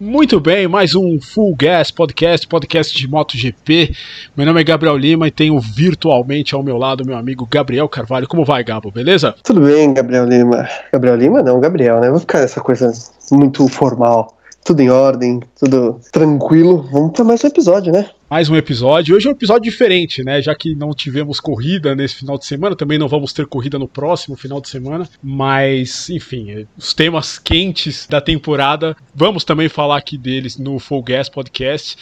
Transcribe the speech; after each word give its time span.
Muito 0.00 0.40
bem, 0.40 0.66
mais 0.66 0.96
um 0.96 1.20
Full 1.20 1.54
Gas 1.54 1.92
Podcast, 1.92 2.48
podcast 2.48 2.98
de 2.98 3.08
MotoGP. 3.08 3.94
Meu 4.36 4.44
nome 4.44 4.60
é 4.60 4.64
Gabriel 4.64 4.96
Lima 4.96 5.28
e 5.28 5.30
tenho 5.30 5.58
virtualmente 5.60 6.52
ao 6.52 6.64
meu 6.64 6.76
lado 6.76 7.06
meu 7.06 7.16
amigo 7.16 7.46
Gabriel 7.48 7.88
Carvalho. 7.88 8.26
Como 8.26 8.44
vai, 8.44 8.64
Gabo? 8.64 8.90
Beleza? 8.90 9.36
Tudo 9.44 9.60
bem, 9.60 9.94
Gabriel 9.94 10.24
Lima. 10.24 10.68
Gabriel 10.92 11.14
Lima? 11.14 11.42
Não, 11.44 11.60
Gabriel, 11.60 12.00
né? 12.00 12.10
Vou 12.10 12.18
ficar 12.18 12.40
nessa 12.40 12.60
coisa 12.60 12.90
muito 13.30 13.68
formal 13.68 14.36
tudo 14.64 14.80
em 14.80 14.88
ordem, 14.88 15.40
tudo 15.60 16.00
tranquilo. 16.10 16.88
Vamos 16.90 17.12
para 17.12 17.22
mais 17.22 17.44
um 17.44 17.46
episódio, 17.46 17.92
né? 17.92 18.08
Mais 18.30 18.48
um 18.48 18.56
episódio. 18.56 19.14
Hoje 19.14 19.26
é 19.26 19.30
um 19.30 19.34
episódio 19.34 19.70
diferente, 19.70 20.24
né? 20.24 20.40
Já 20.40 20.54
que 20.54 20.74
não 20.74 20.94
tivemos 20.94 21.38
corrida 21.38 21.94
nesse 21.94 22.14
final 22.16 22.38
de 22.38 22.46
semana, 22.46 22.74
também 22.74 22.98
não 22.98 23.06
vamos 23.06 23.34
ter 23.34 23.46
corrida 23.46 23.78
no 23.78 23.86
próximo 23.86 24.36
final 24.36 24.62
de 24.62 24.70
semana. 24.70 25.06
Mas, 25.22 26.08
enfim, 26.08 26.66
os 26.76 26.94
temas 26.94 27.38
quentes 27.38 28.06
da 28.08 28.22
temporada, 28.22 28.96
vamos 29.14 29.44
também 29.44 29.68
falar 29.68 29.98
aqui 29.98 30.16
deles 30.16 30.56
no 30.56 30.78
Full 30.78 31.02
Gas 31.02 31.28
Podcast. 31.28 31.98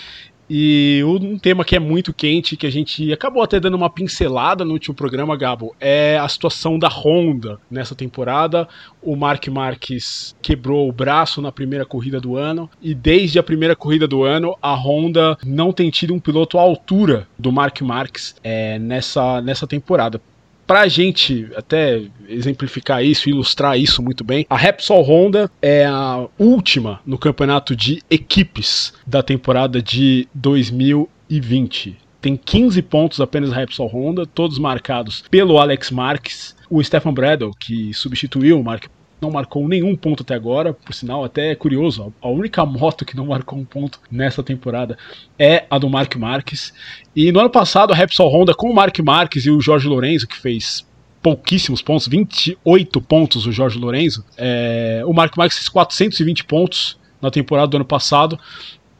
E 0.48 1.02
um 1.04 1.38
tema 1.38 1.64
que 1.64 1.76
é 1.76 1.78
muito 1.78 2.12
quente, 2.12 2.56
que 2.56 2.66
a 2.66 2.70
gente 2.70 3.12
acabou 3.12 3.42
até 3.42 3.58
dando 3.58 3.76
uma 3.76 3.88
pincelada 3.88 4.64
no 4.64 4.72
último 4.72 4.94
programa, 4.94 5.36
Gabo, 5.36 5.74
é 5.80 6.18
a 6.18 6.28
situação 6.28 6.78
da 6.78 6.88
Honda 6.88 7.58
nessa 7.70 7.94
temporada. 7.94 8.68
O 9.00 9.16
Mark 9.16 9.46
Marques 9.48 10.36
quebrou 10.42 10.88
o 10.88 10.92
braço 10.92 11.40
na 11.40 11.50
primeira 11.50 11.86
corrida 11.86 12.20
do 12.20 12.36
ano, 12.36 12.68
e 12.80 12.94
desde 12.94 13.38
a 13.38 13.42
primeira 13.42 13.74
corrida 13.74 14.06
do 14.06 14.24
ano, 14.24 14.56
a 14.60 14.74
Honda 14.74 15.38
não 15.44 15.72
tem 15.72 15.90
tido 15.90 16.12
um 16.12 16.20
piloto 16.20 16.58
à 16.58 16.62
altura 16.62 17.26
do 17.38 17.50
Mark 17.50 17.80
Marques 17.80 18.34
é, 18.42 18.78
nessa, 18.78 19.40
nessa 19.40 19.66
temporada 19.66 20.20
para 20.66 20.80
a 20.80 20.88
gente 20.88 21.48
até 21.56 22.02
exemplificar 22.28 23.04
isso, 23.04 23.28
ilustrar 23.28 23.78
isso 23.78 24.02
muito 24.02 24.24
bem, 24.24 24.46
a 24.48 24.56
Repsol 24.56 25.02
Honda 25.02 25.50
é 25.60 25.84
a 25.84 26.26
última 26.38 27.00
no 27.04 27.18
campeonato 27.18 27.74
de 27.76 28.02
equipes 28.10 28.92
da 29.06 29.22
temporada 29.22 29.82
de 29.82 30.28
2020 30.34 32.02
tem 32.22 32.36
15 32.36 32.80
pontos 32.82 33.20
apenas 33.20 33.50
a 33.50 33.56
Repsol 33.56 33.88
Honda, 33.88 34.24
todos 34.24 34.56
marcados 34.56 35.24
pelo 35.28 35.58
Alex 35.58 35.90
Marques, 35.90 36.54
o 36.70 36.82
Stefan 36.82 37.12
Bradle, 37.12 37.50
que 37.58 37.92
substituiu 37.92 38.60
o 38.60 38.64
Mark 38.64 38.86
não 39.22 39.30
marcou 39.30 39.68
nenhum 39.68 39.94
ponto 39.94 40.22
até 40.22 40.34
agora, 40.34 40.74
por 40.74 40.92
sinal, 40.92 41.24
até 41.24 41.52
é 41.52 41.54
curioso, 41.54 42.12
a 42.20 42.28
única 42.28 42.66
moto 42.66 43.04
que 43.04 43.16
não 43.16 43.26
marcou 43.26 43.58
um 43.58 43.64
ponto 43.64 44.00
nessa 44.10 44.42
temporada 44.42 44.98
é 45.38 45.64
a 45.70 45.78
do 45.78 45.88
Mark 45.88 46.14
Marques. 46.16 46.74
E 47.14 47.30
no 47.30 47.38
ano 47.38 47.48
passado, 47.48 47.92
a 47.92 47.96
Repsol 47.96 48.28
Honda, 48.28 48.52
com 48.52 48.68
o 48.68 48.74
Mark 48.74 48.98
Marques 48.98 49.46
e 49.46 49.50
o 49.50 49.60
Jorge 49.60 49.86
Lorenzo, 49.86 50.26
que 50.26 50.36
fez 50.36 50.84
pouquíssimos 51.22 51.80
pontos, 51.80 52.08
28 52.08 53.00
pontos 53.00 53.46
o 53.46 53.52
Jorge 53.52 53.78
Lorenzo, 53.78 54.24
é, 54.36 55.02
o 55.06 55.12
Mark 55.12 55.36
Marques 55.36 55.56
fez 55.56 55.68
420 55.68 56.44
pontos 56.44 56.98
na 57.20 57.30
temporada 57.30 57.68
do 57.68 57.76
ano 57.76 57.84
passado. 57.84 58.36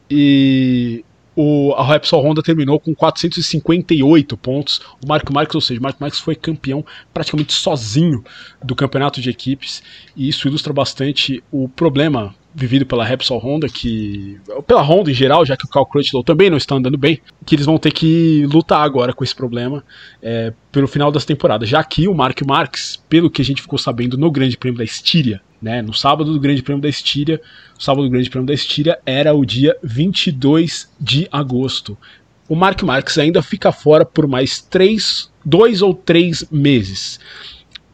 E 0.09 1.03
o, 1.35 1.73
a 1.73 1.85
Repsol 1.85 2.23
Honda 2.23 2.41
terminou 2.41 2.79
com 2.79 2.93
458 2.93 4.37
pontos. 4.37 4.81
O 5.03 5.07
Marco 5.07 5.33
Marques, 5.33 5.55
ou 5.55 5.61
seja, 5.61 5.79
o 5.79 5.83
Marco 5.83 6.01
Marques 6.01 6.19
foi 6.19 6.35
campeão 6.35 6.85
praticamente 7.13 7.53
sozinho 7.53 8.23
do 8.63 8.75
campeonato 8.75 9.21
de 9.21 9.29
equipes, 9.29 9.83
e 10.15 10.29
isso 10.29 10.47
ilustra 10.47 10.73
bastante 10.73 11.43
o 11.51 11.67
problema 11.67 12.35
vivido 12.55 12.85
pela 12.85 13.03
Repsol 13.03 13.39
Honda, 13.39 13.67
que 13.67 14.39
pela 14.67 14.81
Honda 14.81 15.09
em 15.09 15.13
geral, 15.13 15.43
já 15.43 15.57
que 15.57 15.65
o 15.65 15.69
Cal 15.69 15.85
Crutchlow 15.85 16.23
também 16.23 16.49
não 16.49 16.57
está 16.57 16.75
andando 16.75 16.97
bem, 16.97 17.19
que 17.45 17.55
eles 17.55 17.65
vão 17.65 17.79
ter 17.79 17.91
que 17.91 18.45
lutar 18.45 18.81
agora 18.81 19.11
com 19.11 19.23
esse 19.23 19.35
problema 19.35 19.83
é, 20.21 20.53
pelo 20.71 20.87
final 20.87 21.11
das 21.11 21.25
temporadas. 21.25 21.67
Já 21.67 21.83
que 21.83 22.07
o 22.07 22.13
Mark 22.13 22.39
Marques, 22.45 23.01
pelo 23.09 23.29
que 23.29 23.41
a 23.41 23.45
gente 23.45 23.61
ficou 23.61 23.79
sabendo 23.79 24.17
no 24.17 24.29
Grande 24.29 24.57
Prêmio 24.57 24.77
da 24.77 24.83
Estíria, 24.83 25.41
né, 25.63 25.81
no 25.81 25.93
sábado 25.93 26.33
do 26.33 26.39
Grande 26.39 26.61
Prêmio 26.61 26.81
da 26.81 26.89
Estíria, 26.89 27.41
o 27.79 27.81
sábado 27.81 28.03
do 28.03 28.09
Grande 28.09 28.29
Prêmio 28.29 28.45
da 28.45 28.53
Estíria 28.53 28.99
era 29.05 29.33
o 29.33 29.45
dia 29.45 29.75
22 29.81 30.91
de 30.99 31.27
agosto. 31.31 31.97
O 32.49 32.55
Mark 32.55 32.83
Marques 32.83 33.17
ainda 33.17 33.41
fica 33.41 33.71
fora 33.71 34.03
por 34.03 34.27
mais 34.27 34.61
três, 34.61 35.31
dois 35.43 35.81
ou 35.81 35.93
três 35.93 36.45
meses. 36.51 37.17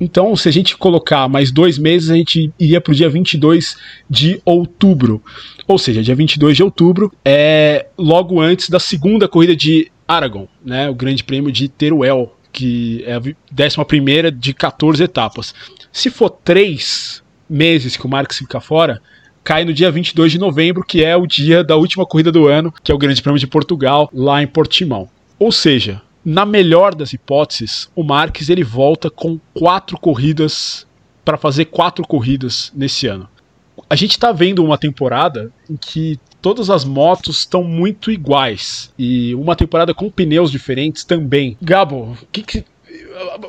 Então, 0.02 0.36
se 0.36 0.50
a 0.50 0.52
gente 0.52 0.76
colocar 0.76 1.28
mais 1.28 1.52
dois 1.52 1.78
meses, 1.78 2.10
a 2.10 2.16
gente 2.16 2.52
iria 2.58 2.82
para 2.82 2.92
o 2.92 2.96
dia 2.96 3.10
22 3.10 3.78
de 4.10 4.42
outubro. 4.44 5.22
Ou 5.68 5.78
seja, 5.78 6.02
dia 6.02 6.16
22 6.16 6.58
de 6.58 6.64
outubro 6.64 7.14
é 7.24 7.86
logo 7.98 8.42
antes 8.42 8.70
da 8.70 8.80
segunda 8.80 9.28
corrida 9.28 9.56
de 9.56 9.92
Aragon, 10.08 10.48
né, 10.66 10.90
o 10.90 10.96
Grande 10.96 11.24
Prêmio 11.24 11.52
de 11.52 11.68
Teruel, 11.68 12.36
que 12.52 13.04
é 13.06 13.14
a 13.14 13.20
11 13.20 14.32
de 14.32 14.54
14 14.56 15.04
etapas. 15.04 15.54
Se 15.92 16.10
for 16.10 16.30
três 16.30 17.22
meses 17.50 17.98
que 17.98 18.06
o 18.06 18.10
Marques 18.10 18.38
fica 18.38 18.60
fora, 18.60 19.02
cai 19.44 19.66
no 19.66 19.74
dia 19.74 19.92
22 19.92 20.32
de 20.32 20.38
novembro, 20.38 20.84
que 20.84 21.04
é 21.04 21.16
o 21.16 21.26
dia 21.26 21.64
da 21.64 21.76
última 21.76 22.06
corrida 22.06 22.32
do 22.32 22.48
ano, 22.48 22.74
que 22.84 22.92
é 22.92 22.96
o 22.96 22.98
Grande 22.98 23.22
Prêmio 23.22 23.40
de 23.40 23.48
Portugal, 23.48 24.10
lá 24.14 24.42
em 24.44 24.48
Portimão. 24.48 25.10
Ou 25.38 25.52
seja, 25.52 26.02
na 26.24 26.46
melhor 26.46 26.94
das 26.94 27.14
hipóteses, 27.14 27.90
o 27.96 28.04
Marques 28.04 28.50
ele 28.50 28.64
volta 28.64 29.10
com 29.10 29.40
quatro 29.54 29.98
corridas 29.98 30.86
para 31.24 31.38
fazer 31.38 31.66
quatro 31.66 32.06
corridas 32.06 32.72
nesse 32.76 33.08
ano. 33.08 33.28
A 33.90 33.96
gente 33.96 34.12
está 34.12 34.32
vendo 34.32 34.64
uma 34.64 34.78
temporada 34.78 35.52
em 35.70 35.78
que 35.78 36.20
todas 36.42 36.70
as 36.70 36.84
motos 36.84 37.40
estão 37.40 37.64
muito 37.64 38.12
iguais 38.12 38.94
e 38.98 39.34
uma 39.36 39.56
temporada 39.56 39.94
com 39.94 40.10
pneus 40.10 40.52
diferentes 40.52 41.04
também. 41.04 41.58
Gabo, 41.62 42.18
que, 42.32 42.44
que 42.44 42.66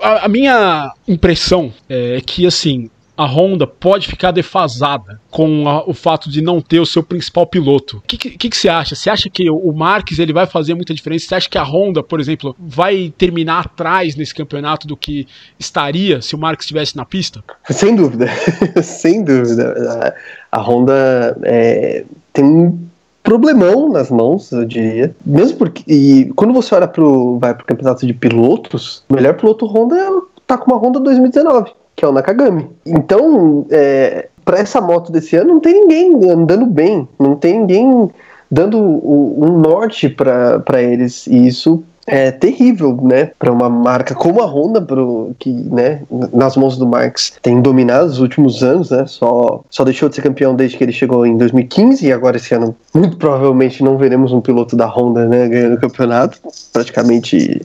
a, 0.01 0.25
a, 0.25 0.29
minha 0.29 0.93
impressão 1.07 1.73
é 1.89 2.21
que 2.21 2.47
assim 2.47 2.91
a 3.21 3.27
Honda 3.27 3.67
pode 3.67 4.09
ficar 4.09 4.31
defasada 4.31 5.21
com 5.31 5.69
a, 5.69 5.87
o 5.87 5.93
fato 5.93 6.31
de 6.31 6.41
não 6.41 6.59
ter 6.59 6.81
o 6.81 6.87
seu 6.87 7.03
principal 7.03 7.47
piloto. 7.47 7.99
O 7.99 8.01
que, 8.07 8.17
que, 8.17 8.49
que, 8.49 8.57
você 8.57 8.67
acha? 8.67 8.95
Você 8.95 9.11
acha 9.11 9.29
que 9.29 9.51
o 9.51 9.71
Marques 9.75 10.19
ele 10.19 10.33
vai 10.33 10.47
fazer 10.47 10.73
muita 10.73 10.95
diferença? 10.95 11.27
Você 11.27 11.35
acha 11.35 11.51
que 11.51 11.59
a 11.59 11.63
Honda, 11.63 12.03
por 12.03 12.19
exemplo, 12.19 12.57
vai 12.59 13.13
terminar 13.19 13.67
atrás 13.67 14.17
nesse 14.17 14.35
campeonato 14.35 14.87
do 14.87 14.97
que 14.97 15.29
estaria 15.59 16.23
se 16.23 16.35
o 16.35 16.39
Marques 16.39 16.65
estivesse 16.65 16.97
na 16.97 17.05
pista? 17.05 17.45
Sem 17.69 17.95
dúvida, 17.95 18.27
sem 18.83 19.23
dúvida. 19.23 20.15
A, 20.51 20.59
a 20.59 20.63
Honda 20.63 21.37
é, 21.43 22.07
tem 22.33 22.43
um 22.43 22.79
problemão 23.23 23.93
nas 23.93 24.11
mãos, 24.11 24.51
eu 24.51 24.65
diria. 24.65 25.15
Mesmo 25.27 25.59
porque. 25.59 25.85
E 25.87 26.33
quando 26.35 26.55
você 26.55 26.75
olha 26.75 26.89
pro, 26.89 27.39
vai 27.39 27.55
pro 27.55 27.67
campeonato 27.67 28.07
de 28.07 28.15
pilotos, 28.15 29.05
o 29.11 29.15
melhor 29.15 29.35
piloto 29.35 29.67
Honda 29.67 30.23
tá 30.47 30.57
com 30.57 30.71
uma 30.71 30.81
Honda 30.81 30.99
2019 31.01 31.80
que 31.97 32.05
é 32.05 32.09
o 32.09 32.13
Nakagami. 32.13 32.69
Então, 32.87 33.67
é, 33.71 34.29
para 34.45 34.59
essa 34.59 34.81
moto 34.81 35.13
desse 35.13 35.37
ano, 35.37 35.55
não 35.55 35.61
tem 35.61 35.75
ninguém 35.75 36.31
andando 36.31 36.67
bem, 36.67 37.09
não 37.19 37.37
tem 37.37 37.61
ninguém 37.61 38.11
dando 38.51 38.79
o, 38.79 39.45
um 39.45 39.59
norte 39.59 40.09
para 40.09 40.83
eles, 40.83 41.27
e 41.27 41.47
isso 41.47 41.85
é 42.07 42.33
terrível, 42.33 42.99
né, 43.01 43.31
para 43.39 43.53
uma 43.53 43.69
marca 43.69 44.15
como 44.15 44.43
a 44.43 44.47
Honda, 44.47 44.83
pro, 44.83 45.33
que, 45.39 45.53
né, 45.53 46.03
nas 46.33 46.57
mãos 46.57 46.77
do 46.77 46.87
Marx 46.87 47.33
tem 47.41 47.63
dominado 47.63 48.07
os 48.07 48.19
últimos 48.19 48.65
anos, 48.65 48.91
né, 48.91 49.05
só, 49.07 49.63
só 49.71 49.85
deixou 49.85 50.09
de 50.09 50.17
ser 50.17 50.23
campeão 50.23 50.57
desde 50.57 50.77
que 50.77 50.83
ele 50.83 50.93
chegou 50.93 51.25
em 51.25 51.37
2015 51.37 52.05
e 52.05 52.13
agora 52.13 52.37
esse 52.37 52.53
ano 52.53 52.75
muito 52.93 53.17
provavelmente 53.17 53.85
não 53.85 53.97
veremos 53.97 54.33
um 54.33 54.41
piloto 54.41 54.75
da 54.75 54.87
Honda, 54.87 55.27
né, 55.27 55.47
ganhando 55.47 55.75
o 55.75 55.81
campeonato, 55.81 56.41
praticamente 56.73 57.63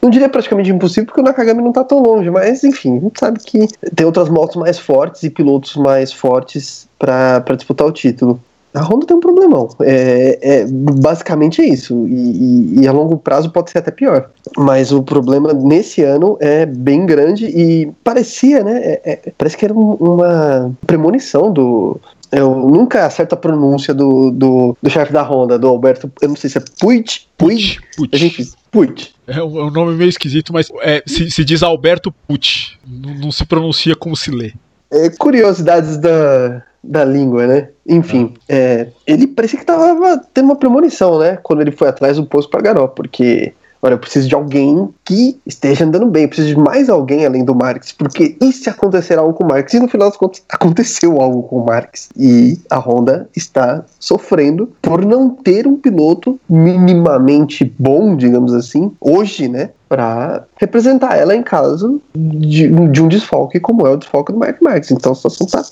não 0.00 0.10
diria 0.10 0.28
praticamente 0.28 0.70
impossível, 0.70 1.06
porque 1.06 1.20
o 1.20 1.24
Nakagami 1.24 1.62
não 1.62 1.72
tá 1.72 1.84
tão 1.84 2.02
longe, 2.02 2.30
mas 2.30 2.62
enfim, 2.64 2.98
a 2.98 3.00
gente 3.00 3.18
sabe 3.18 3.40
que 3.40 3.68
tem 3.94 4.06
outras 4.06 4.28
motos 4.28 4.56
mais 4.56 4.78
fortes 4.78 5.22
e 5.22 5.30
pilotos 5.30 5.76
mais 5.76 6.12
fortes 6.12 6.88
para 6.98 7.40
disputar 7.56 7.86
o 7.86 7.92
título. 7.92 8.40
A 8.72 8.82
Honda 8.84 9.04
tem 9.04 9.16
um 9.16 9.20
problemão. 9.20 9.68
É, 9.80 10.38
é, 10.40 10.66
basicamente 10.68 11.60
é 11.60 11.66
isso. 11.66 12.06
E, 12.06 12.12
e, 12.12 12.80
e, 12.82 12.88
a 12.88 12.92
longo 12.92 13.16
prazo 13.16 13.50
pode 13.50 13.68
ser 13.68 13.78
até 13.78 13.90
pior. 13.90 14.30
Mas 14.56 14.92
o 14.92 15.02
problema 15.02 15.52
nesse 15.52 16.04
ano 16.04 16.36
é 16.40 16.64
bem 16.64 17.04
grande 17.04 17.46
e 17.46 17.90
parecia, 18.04 18.62
né? 18.62 18.78
É, 18.80 19.00
é 19.04 19.32
parece 19.36 19.56
que 19.56 19.64
era 19.64 19.74
uma 19.74 20.72
premonição 20.86 21.52
do, 21.52 22.00
eu 22.32 22.54
nunca 22.54 23.06
acerto 23.06 23.34
a 23.34 23.38
pronúncia 23.38 23.92
do, 23.92 24.30
do, 24.30 24.76
do 24.80 24.90
chefe 24.90 25.12
da 25.12 25.22
Honda, 25.22 25.58
do 25.58 25.66
Alberto. 25.66 26.10
Eu 26.20 26.28
não 26.28 26.36
sei 26.36 26.48
se 26.48 26.58
é 26.58 26.62
Puig. 26.78 27.22
Puig? 27.36 27.78
Puig. 27.96 28.10
A 28.12 28.16
gente, 28.16 28.52
Puig. 28.70 29.08
É 29.30 29.42
um, 29.42 29.58
é 29.58 29.64
um 29.64 29.70
nome 29.70 29.94
meio 29.94 30.08
esquisito, 30.08 30.52
mas 30.52 30.68
é, 30.82 31.02
se, 31.06 31.30
se 31.30 31.44
diz 31.44 31.62
Alberto 31.62 32.12
Puig. 32.26 32.76
Não, 32.86 33.14
não, 33.14 33.32
se 33.32 33.44
pronuncia 33.46 33.94
como 33.94 34.16
se 34.16 34.30
lê. 34.30 34.52
É, 34.90 35.08
curiosidades 35.10 35.96
da, 35.96 36.62
da 36.82 37.04
língua, 37.04 37.46
né? 37.46 37.68
Enfim, 37.86 38.34
ah. 38.40 38.42
é, 38.48 38.88
ele 39.06 39.26
parecia 39.26 39.58
que 39.58 39.64
tava 39.64 40.20
tendo 40.34 40.46
uma 40.46 40.56
premonição, 40.56 41.18
né? 41.18 41.38
Quando 41.42 41.60
ele 41.60 41.70
foi 41.70 41.88
atrás 41.88 42.16
do 42.16 42.26
posto 42.26 42.50
para 42.50 42.62
Garó, 42.62 42.88
porque 42.88 43.54
Olha, 43.82 43.94
eu 43.94 43.98
preciso 43.98 44.28
de 44.28 44.34
alguém 44.34 44.90
que 45.04 45.40
esteja 45.46 45.84
andando 45.84 46.06
bem, 46.06 46.24
eu 46.24 46.28
preciso 46.28 46.48
de 46.48 46.60
mais 46.60 46.90
alguém 46.90 47.24
além 47.24 47.44
do 47.44 47.54
Marx, 47.54 47.92
porque 47.92 48.36
e 48.40 48.52
se 48.52 48.68
acontecer 48.68 49.18
algo 49.18 49.32
com 49.32 49.44
o 49.44 49.48
Marx? 49.48 49.72
E 49.72 49.80
no 49.80 49.88
final 49.88 50.08
das 50.08 50.18
contas, 50.18 50.42
aconteceu 50.50 51.20
algo 51.20 51.42
com 51.44 51.56
o 51.62 51.66
Marx. 51.66 52.10
E 52.16 52.58
a 52.68 52.78
Honda 52.78 53.28
está 53.34 53.82
sofrendo 53.98 54.70
por 54.82 55.04
não 55.04 55.30
ter 55.30 55.66
um 55.66 55.76
piloto 55.76 56.38
minimamente 56.48 57.64
bom, 57.78 58.14
digamos 58.14 58.52
assim, 58.52 58.92
hoje, 59.00 59.48
né? 59.48 59.70
Para 59.88 60.44
representar 60.56 61.16
ela 61.16 61.34
em 61.34 61.42
caso 61.42 62.00
de, 62.14 62.68
de 62.68 63.02
um 63.02 63.08
desfalque, 63.08 63.58
como 63.58 63.86
é 63.86 63.90
o 63.90 63.96
desfalque 63.96 64.32
do 64.32 64.38
Mark 64.38 64.60
Marx. 64.60 64.90
Então 64.90 65.12
a 65.12 65.14
situação 65.14 65.46
está 65.46 65.62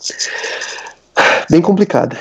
bem 1.51 1.61
complicada. 1.61 2.17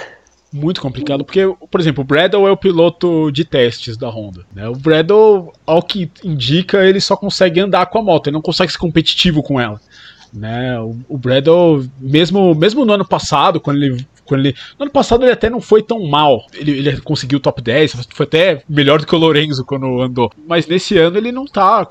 Muito 0.52 0.82
complicado, 0.82 1.26
porque, 1.26 1.42
por 1.70 1.80
exemplo, 1.80 2.04
o 2.04 2.08
Bradle 2.08 2.48
é 2.48 2.52
o 2.52 2.58
piloto 2.58 3.32
de 3.32 3.44
testes 3.44 3.98
da 3.98 4.10
Honda. 4.10 4.46
Né? 4.54 4.68
O 4.68 4.76
Bradle, 4.76 5.52
ao 5.66 5.82
que 5.82 6.10
indica, 6.24 6.86
ele 6.86 7.02
só 7.02 7.16
consegue 7.16 7.60
andar 7.60 7.86
com 7.88 8.00
a 8.00 8.04
moto, 8.04 8.28
ele 8.28 8.36
não 8.36 8.42
consegue 8.42 8.72
ser 8.72 8.78
competitivo 8.78 9.44
com 9.44 9.60
ela. 9.60 9.80
Né? 10.34 10.80
O, 10.80 10.96
o 11.10 11.18
Bradle, 11.18 11.86
mesmo, 12.00 12.56
mesmo 12.56 12.86
no 12.86 12.94
ano 12.94 13.08
passado, 13.08 13.60
quando 13.60 13.84
ele 13.84 14.08
quando 14.28 14.42
ele, 14.42 14.56
no 14.78 14.84
ano 14.84 14.92
passado 14.92 15.24
ele 15.24 15.32
até 15.32 15.50
não 15.50 15.62
foi 15.62 15.82
tão 15.82 16.06
mal. 16.06 16.46
Ele, 16.54 16.72
ele 16.72 17.02
conseguiu 17.02 17.38
o 17.38 17.42
top 17.42 17.62
10, 17.62 18.06
foi 18.10 18.26
até 18.26 18.62
melhor 18.68 19.00
do 19.00 19.08
que 19.08 19.16
o 19.16 19.18
Lorenzo 19.18 19.64
quando 19.64 20.02
andou. 20.02 20.30
Mas 20.46 20.68
nesse 20.68 20.98
ano 20.98 21.18
ele 21.18 21.32
não 21.32 21.46
tá 21.46 21.88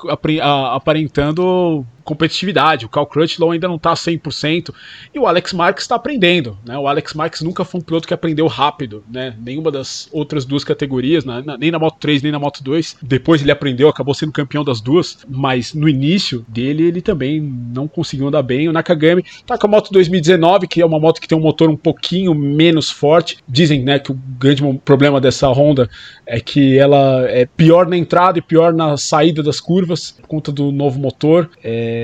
aparentando 0.75 1.85
competitividade. 2.07 2.87
O 2.87 2.89
Cal 2.89 3.05
Crutchlow 3.05 3.51
ainda 3.51 3.67
não 3.67 3.75
está 3.75 3.93
100% 3.93 4.73
e 5.13 5.19
o 5.19 5.27
Alex 5.27 5.53
Marques 5.53 5.85
está 5.85 5.97
aprendendo. 5.97 6.57
Né? 6.65 6.79
O 6.79 6.87
Alex 6.87 7.13
Marques 7.13 7.43
nunca 7.43 7.65
foi 7.65 7.81
um 7.81 7.85
piloto 7.85 8.07
que 8.07 8.15
aprendeu 8.15 8.47
rápido, 8.47 9.05
né? 9.11 9.35
nenhuma 9.43 9.71
das 9.71 10.09
outras 10.13 10.45
duas 10.45 10.63
categorias, 10.63 11.25
né? 11.25 11.43
nem 11.59 11.71
na 11.71 11.79
Moto 11.79 11.99
3 11.99 12.23
nem 12.23 12.33
na 12.33 12.39
Moto 12.39 12.63
2. 12.63 12.99
Depois 13.03 13.43
ele 13.43 13.51
aprendeu, 13.51 13.89
acabou 13.89 14.15
sendo 14.15 14.33
campeão 14.33 14.65
das 14.65 14.81
duas, 14.81 15.19
mas 15.29 15.75
no 15.75 15.89
início 15.89 16.47
dele 16.49 16.85
ele 16.85 17.03
também 17.03 17.41
não 17.41 17.89
conseguiu 17.89 18.29
andar 18.29 18.43
bem. 18.43 18.69
O 18.69 18.73
Nakagami 18.73 19.25
tá 19.45 19.59
com 19.59 19.67
a 19.67 19.71
Moto 19.71 19.91
2019, 19.93 20.69
que 20.69 20.81
é 20.81 20.87
uma 20.87 21.01
moto 21.01 21.21
que 21.21 21.27
tem 21.27 21.37
um 21.37 21.41
motor 21.43 21.69
um 21.69 21.77
pouquinho 21.77 22.35
menos 22.35 22.89
forte. 22.89 23.39
Dizem 23.49 23.83
né, 23.83 23.99
que 23.99 24.13
o 24.13 24.19
grande 24.39 24.63
problema 24.85 25.21
dessa 25.21 25.49
Honda 25.49 25.91
é 26.25 26.39
que 26.39 26.79
ela 26.79 27.27
é 27.29 27.47
pior 27.47 27.89
na 27.89 27.97
entrada 27.97 28.39
e 28.39 28.43
pior 28.43 28.73
na 28.73 28.97
saída 28.97 29.43
das 29.43 29.59
curvas 29.59 30.13
por 30.13 30.29
conta 30.29 30.53
do 30.53 30.71
novo 30.71 31.01
motor. 31.01 31.51
É, 31.65 31.96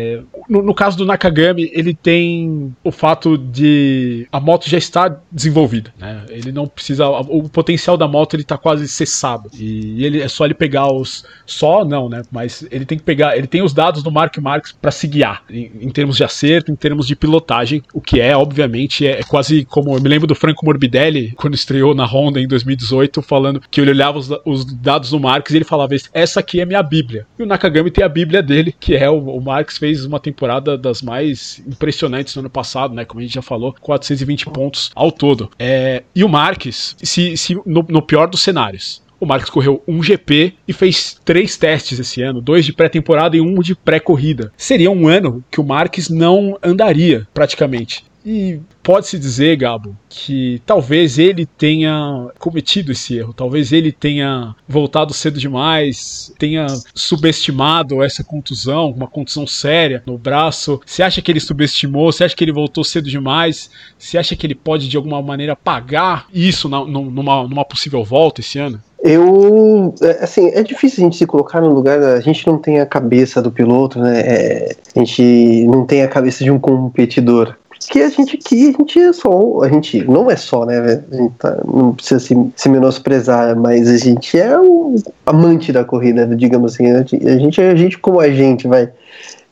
no, 0.48 0.62
no, 0.62 0.74
caso 0.74 0.96
do 0.96 1.04
Nakagami, 1.04 1.70
ele 1.72 1.94
tem 1.94 2.74
o 2.82 2.90
fato 2.90 3.36
de 3.36 4.26
a 4.30 4.40
moto 4.40 4.68
já 4.68 4.78
está 4.78 5.16
desenvolvida, 5.30 5.92
né? 5.98 6.24
Ele 6.28 6.52
não 6.52 6.66
precisa, 6.66 7.08
o 7.08 7.48
potencial 7.48 7.96
da 7.96 8.08
moto 8.08 8.34
ele 8.34 8.42
está 8.42 8.58
quase 8.58 8.88
cessado 8.88 9.50
e 9.54 10.04
ele 10.04 10.20
é 10.20 10.28
só 10.28 10.44
ele 10.44 10.54
pegar 10.54 10.92
os 10.92 11.24
só 11.46 11.84
não, 11.84 12.08
né? 12.08 12.22
Mas 12.30 12.66
ele 12.70 12.84
tem 12.84 12.98
que 12.98 13.04
pegar, 13.04 13.36
ele 13.36 13.46
tem 13.46 13.62
os 13.62 13.72
dados 13.72 14.02
do 14.02 14.10
Mark 14.10 14.36
Marques 14.38 14.72
para 14.72 14.90
se 14.90 15.06
guiar 15.06 15.42
em, 15.50 15.70
em, 15.80 15.90
termos 15.90 16.16
de 16.16 16.24
acerto, 16.24 16.70
em 16.70 16.76
termos 16.76 17.06
de 17.06 17.16
pilotagem, 17.16 17.82
o 17.92 18.00
que 18.00 18.20
é 18.20 18.36
obviamente 18.36 19.06
é, 19.06 19.20
é, 19.20 19.22
quase 19.22 19.64
como 19.64 19.94
eu 19.96 20.00
me 20.00 20.08
lembro 20.08 20.26
do 20.26 20.34
Franco 20.34 20.64
Morbidelli 20.64 21.32
quando 21.36 21.54
estreou 21.54 21.94
na 21.94 22.04
Honda 22.04 22.40
em 22.40 22.48
2018 22.48 23.22
falando 23.22 23.62
que 23.70 23.80
ele 23.80 23.90
olhava 23.90 24.18
os, 24.18 24.30
os 24.44 24.64
dados 24.64 25.10
do 25.10 25.20
Marques 25.20 25.52
e 25.52 25.58
ele 25.58 25.64
falava 25.64 25.94
essa 26.12 26.40
aqui 26.40 26.60
é 26.60 26.64
minha 26.64 26.82
Bíblia 26.82 27.26
e 27.38 27.42
o 27.42 27.46
Nakagami 27.46 27.90
tem 27.90 28.04
a 28.04 28.08
Bíblia 28.08 28.42
dele 28.42 28.74
que 28.78 28.96
é 28.96 29.08
o, 29.10 29.18
o 29.18 29.40
Marques 29.40 29.78
fez 29.82 30.04
uma 30.04 30.20
temporada 30.20 30.78
das 30.78 31.02
mais 31.02 31.60
impressionantes 31.66 32.36
no 32.36 32.42
ano 32.42 32.50
passado, 32.50 32.94
né? 32.94 33.04
Como 33.04 33.18
a 33.18 33.24
gente 33.24 33.34
já 33.34 33.42
falou, 33.42 33.74
420 33.80 34.46
pontos 34.46 34.92
ao 34.94 35.10
todo. 35.10 35.50
É, 35.58 36.04
e 36.14 36.22
o 36.22 36.28
Marques, 36.28 36.94
se, 37.02 37.36
se 37.36 37.56
no, 37.66 37.84
no 37.88 38.00
pior 38.00 38.28
dos 38.28 38.42
cenários, 38.42 39.02
o 39.18 39.26
Marques 39.26 39.50
correu 39.50 39.82
um 39.88 40.00
GP 40.00 40.54
e 40.68 40.72
fez 40.72 41.20
três 41.24 41.56
testes 41.56 41.98
esse 41.98 42.22
ano, 42.22 42.40
dois 42.40 42.64
de 42.64 42.72
pré-temporada 42.72 43.36
e 43.36 43.40
um 43.40 43.58
de 43.58 43.74
pré-corrida. 43.74 44.52
Seria 44.56 44.88
um 44.88 45.08
ano 45.08 45.44
que 45.50 45.60
o 45.60 45.64
Marques 45.64 46.08
não 46.08 46.56
andaria 46.62 47.26
praticamente. 47.34 48.04
E 48.24 48.60
pode-se 48.82 49.18
dizer, 49.18 49.56
Gabo, 49.56 49.96
que 50.08 50.62
talvez 50.64 51.18
ele 51.18 51.44
tenha 51.44 52.28
cometido 52.38 52.92
esse 52.92 53.16
erro, 53.16 53.32
talvez 53.32 53.72
ele 53.72 53.90
tenha 53.90 54.54
voltado 54.68 55.12
cedo 55.12 55.38
demais, 55.38 56.32
tenha 56.38 56.66
subestimado 56.94 58.02
essa 58.02 58.22
contusão, 58.22 58.90
uma 58.90 59.06
contusão 59.06 59.46
séria 59.46 60.02
no 60.06 60.16
braço. 60.16 60.80
Você 60.86 61.02
acha 61.02 61.20
que 61.20 61.30
ele 61.30 61.40
subestimou? 61.40 62.12
Você 62.12 62.24
acha 62.24 62.36
que 62.36 62.44
ele 62.44 62.52
voltou 62.52 62.84
cedo 62.84 63.08
demais? 63.08 63.70
Você 63.98 64.16
acha 64.16 64.36
que 64.36 64.46
ele 64.46 64.54
pode 64.54 64.88
de 64.88 64.96
alguma 64.96 65.20
maneira 65.20 65.56
pagar 65.56 66.26
isso 66.32 66.68
na, 66.68 66.84
numa, 66.84 67.46
numa 67.48 67.64
possível 67.64 68.04
volta 68.04 68.40
esse 68.40 68.58
ano? 68.58 68.80
Eu, 69.02 69.92
é, 70.00 70.22
assim, 70.22 70.48
é 70.50 70.62
difícil 70.62 71.02
a 71.02 71.04
gente 71.04 71.16
se 71.16 71.26
colocar 71.26 71.60
no 71.60 71.74
lugar, 71.74 72.00
a 72.00 72.20
gente 72.20 72.46
não 72.46 72.56
tem 72.56 72.78
a 72.78 72.86
cabeça 72.86 73.42
do 73.42 73.50
piloto, 73.50 73.98
né? 73.98 74.20
É, 74.20 74.76
a 74.94 74.98
gente 75.00 75.64
não 75.64 75.84
tem 75.84 76.02
a 76.02 76.08
cabeça 76.08 76.44
de 76.44 76.52
um 76.52 76.58
competidor 76.58 77.56
que 77.86 78.00
a 78.00 78.08
gente 78.08 78.36
aqui, 78.36 78.68
a 78.68 78.72
gente 78.72 78.98
é 78.98 79.12
só, 79.12 79.62
a 79.62 79.68
gente 79.68 80.04
não 80.04 80.30
é 80.30 80.36
só, 80.36 80.64
né, 80.64 80.78
a 80.78 81.16
gente 81.16 81.34
tá, 81.38 81.58
não 81.64 81.94
precisa 81.94 82.20
se, 82.20 82.52
se 82.56 82.68
menosprezar, 82.68 83.56
mas 83.56 83.88
a 83.88 83.96
gente 83.96 84.38
é 84.38 84.58
o 84.58 84.96
amante 85.26 85.72
da 85.72 85.84
corrida, 85.84 86.26
digamos 86.36 86.74
assim, 86.74 86.90
a 86.90 87.02
gente 87.38 87.60
é 87.60 87.70
a 87.70 87.76
gente 87.76 87.98
como 87.98 88.20
a 88.20 88.30
gente, 88.30 88.66
vai. 88.66 88.90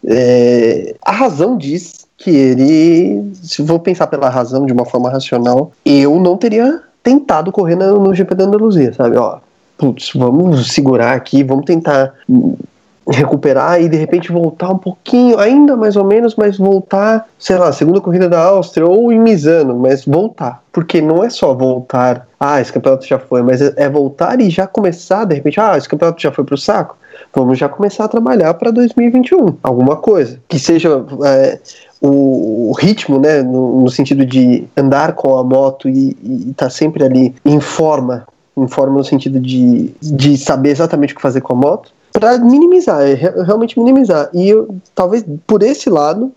É, 0.05 0.95
a 1.03 1.13
razão 1.13 1.57
diz 1.57 2.07
que 2.17 2.31
ele, 2.31 3.33
se 3.35 3.63
vou 3.63 3.79
pensar 3.79 4.07
pela 4.07 4.29
razão 4.29 4.67
de 4.67 4.73
uma 4.73 4.85
forma 4.85 5.11
racional, 5.11 5.73
eu 5.85 6.21
não 6.21 6.37
teria 6.37 6.83
tentado 7.03 7.51
correr 7.51 7.77
no, 7.77 7.99
no 7.99 8.15
GP 8.15 8.35
da 8.35 8.45
Andaluzia, 8.45 8.93
sabe, 8.93 9.17
ó, 9.17 9.39
putz, 9.79 10.11
vamos 10.15 10.73
segurar 10.73 11.13
aqui, 11.13 11.43
vamos 11.43 11.65
tentar 11.65 12.13
recuperar 13.09 13.81
e 13.81 13.89
de 13.89 13.97
repente 13.97 14.31
voltar 14.31 14.71
um 14.71 14.79
pouquinho, 14.79 15.39
ainda 15.39 15.77
mais 15.77 15.97
ou 15.97 16.05
menos, 16.05 16.35
mas 16.37 16.59
voltar, 16.59 17.27
sei 17.39 17.57
lá, 17.57 17.73
segunda 17.73 18.01
corrida 18.01 18.29
da 18.29 18.41
Áustria 18.41 18.87
ou 18.87 19.13
em 19.13 19.19
Misano, 19.19 19.77
mas 19.77 20.05
voltar. 20.05 20.63
Porque 20.73 21.01
não 21.01 21.25
é 21.25 21.31
só 21.31 21.55
voltar, 21.55 22.27
ah, 22.39 22.61
esse 22.61 22.73
campeonato 22.73 23.07
já 23.07 23.19
foi, 23.19 23.43
mas 23.43 23.61
é 23.61 23.89
voltar 23.89 24.41
e 24.41 24.51
já 24.51 24.67
começar, 24.67 25.25
de 25.25 25.35
repente, 25.35 25.61
ah, 25.61 25.77
esse 25.77 25.89
campeonato 25.89 26.21
já 26.21 26.31
foi 26.31 26.45
pro 26.45 26.59
saco. 26.59 26.97
Vamos 27.35 27.59
já 27.59 27.69
começar 27.69 28.05
a 28.05 28.09
trabalhar 28.09 28.55
para 28.55 28.71
2021, 28.71 29.57
alguma 29.63 29.97
coisa. 29.97 30.39
Que 30.49 30.59
seja 30.59 31.05
é, 31.25 31.59
o, 32.01 32.71
o, 32.71 32.73
ritmo, 32.73 33.19
né, 33.19 33.43
no, 33.43 33.83
no, 33.83 33.91
sentido 33.91 34.25
de 34.25 34.65
andar 34.77 35.13
com 35.15 35.37
a 35.37 35.45
moto 35.45 35.89
e 35.89 36.17
estar 36.51 36.67
tá 36.67 36.71
sempre 36.71 37.05
ali 37.05 37.35
em 37.45 37.61
forma, 37.61 38.27
em 38.57 38.67
forma 38.67 38.99
no 38.99 39.05
sentido 39.05 39.39
de, 39.39 39.93
de 40.01 40.37
saber 40.37 40.71
exatamente 40.71 41.13
o 41.13 41.17
que 41.17 41.23
fazer 41.23 41.41
com 41.41 41.53
a 41.53 41.57
moto 41.57 41.93
para 42.13 42.39
minimizar, 42.39 43.03
é 43.03 43.15
realmente 43.15 43.79
minimizar. 43.79 44.31
E 44.33 44.49
eu, 44.49 44.75
talvez 44.95 45.25
por 45.47 45.63
esse 45.63 45.89
lado, 45.89 46.33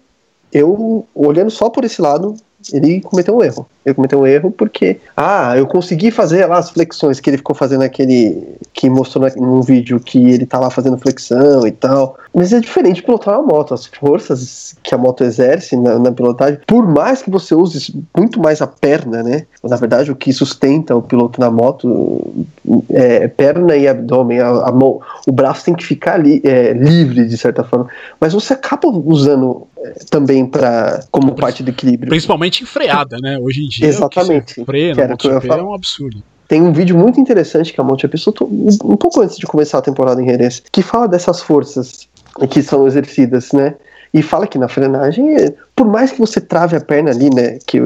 eu 0.51 1.05
olhando 1.15 1.49
só 1.49 1.69
por 1.69 1.83
esse 1.83 2.01
lado, 2.01 2.35
ele 2.71 3.01
cometeu 3.01 3.35
um 3.35 3.43
erro. 3.43 3.67
Ele 3.85 3.95
cometeu 3.95 4.19
um 4.19 4.27
erro 4.27 4.51
porque, 4.51 4.99
ah, 5.17 5.57
eu 5.57 5.67
consegui 5.67 6.11
fazer 6.11 6.45
lá 6.45 6.59
as 6.59 6.69
flexões 6.69 7.19
que 7.19 7.29
ele 7.29 7.37
ficou 7.37 7.55
fazendo 7.55 7.83
aquele. 7.83 8.55
que 8.71 8.89
mostrou 8.89 9.29
num 9.35 9.61
vídeo 9.61 9.99
que 9.99 10.31
ele 10.31 10.45
tá 10.45 10.59
lá 10.59 10.69
fazendo 10.69 10.97
flexão 10.97 11.67
e 11.67 11.71
tal. 11.71 12.17
Mas 12.33 12.51
é 12.51 12.59
diferente 12.59 12.95
de 12.95 13.03
pilotar 13.03 13.39
uma 13.39 13.53
moto. 13.53 13.73
As 13.73 13.85
forças 13.85 14.75
que 14.81 14.95
a 14.95 14.97
moto 14.97 15.23
exerce 15.23 15.77
na, 15.77 15.99
na 15.99 16.11
pilotagem, 16.11 16.59
por 16.65 16.87
mais 16.87 17.21
que 17.21 17.29
você 17.29 17.53
use 17.53 17.93
muito 18.17 18.39
mais 18.39 18.61
a 18.61 18.67
perna, 18.67 19.21
né? 19.21 19.45
Na 19.63 19.75
verdade, 19.75 20.11
o 20.11 20.15
que 20.15 20.33
sustenta 20.33 20.95
o 20.95 21.01
piloto 21.01 21.39
na 21.39 21.51
moto 21.51 22.45
é 22.89 23.27
perna 23.27 23.75
e 23.75 23.87
abdômen. 23.87 24.39
A, 24.39 24.49
a 24.49 24.71
mão, 24.71 24.99
o 25.27 25.31
braço 25.31 25.65
tem 25.65 25.75
que 25.75 25.85
ficar 25.85 26.17
li, 26.17 26.41
é, 26.43 26.73
livre, 26.73 27.25
de 27.27 27.37
certa 27.37 27.63
forma. 27.63 27.87
Mas 28.19 28.33
você 28.33 28.53
acaba 28.53 28.87
usando 28.87 29.67
é, 29.77 29.91
também 30.09 30.45
para 30.45 31.03
como 31.11 31.35
parte 31.35 31.61
do 31.61 31.69
equilíbrio. 31.69 32.09
Principalmente 32.09 32.63
em 32.63 32.65
freada, 32.65 33.17
né? 33.21 33.37
Hoje 33.37 33.63
em 33.63 33.69
dia. 33.69 33.87
Exatamente. 33.87 34.65
Freia, 34.65 34.93
é 34.93 35.63
um 35.63 35.73
absurdo. 35.73 36.23
Tem 36.47 36.61
um 36.61 36.73
vídeo 36.73 36.97
muito 36.97 37.19
interessante 37.19 37.73
que 37.73 37.79
a 37.79 37.83
Monte 37.83 38.07
soltou 38.17 38.47
um 38.47 38.97
pouco 38.97 39.21
antes 39.21 39.37
de 39.37 39.45
começar 39.45 39.79
a 39.79 39.81
temporada 39.81 40.21
em 40.21 40.25
Jerez, 40.25 40.61
que 40.71 40.81
fala 40.81 41.07
dessas 41.07 41.41
forças 41.41 42.07
que 42.49 42.61
são 42.61 42.87
exercidas, 42.87 43.51
né? 43.51 43.75
E 44.13 44.21
fala 44.21 44.45
que 44.45 44.59
na 44.59 44.67
frenagem, 44.67 45.35
por 45.75 45.87
mais 45.87 46.11
que 46.11 46.19
você 46.19 46.39
trave 46.39 46.75
a 46.75 46.81
perna 46.81 47.09
ali, 47.09 47.33
né? 47.33 47.57
Que 47.65 47.81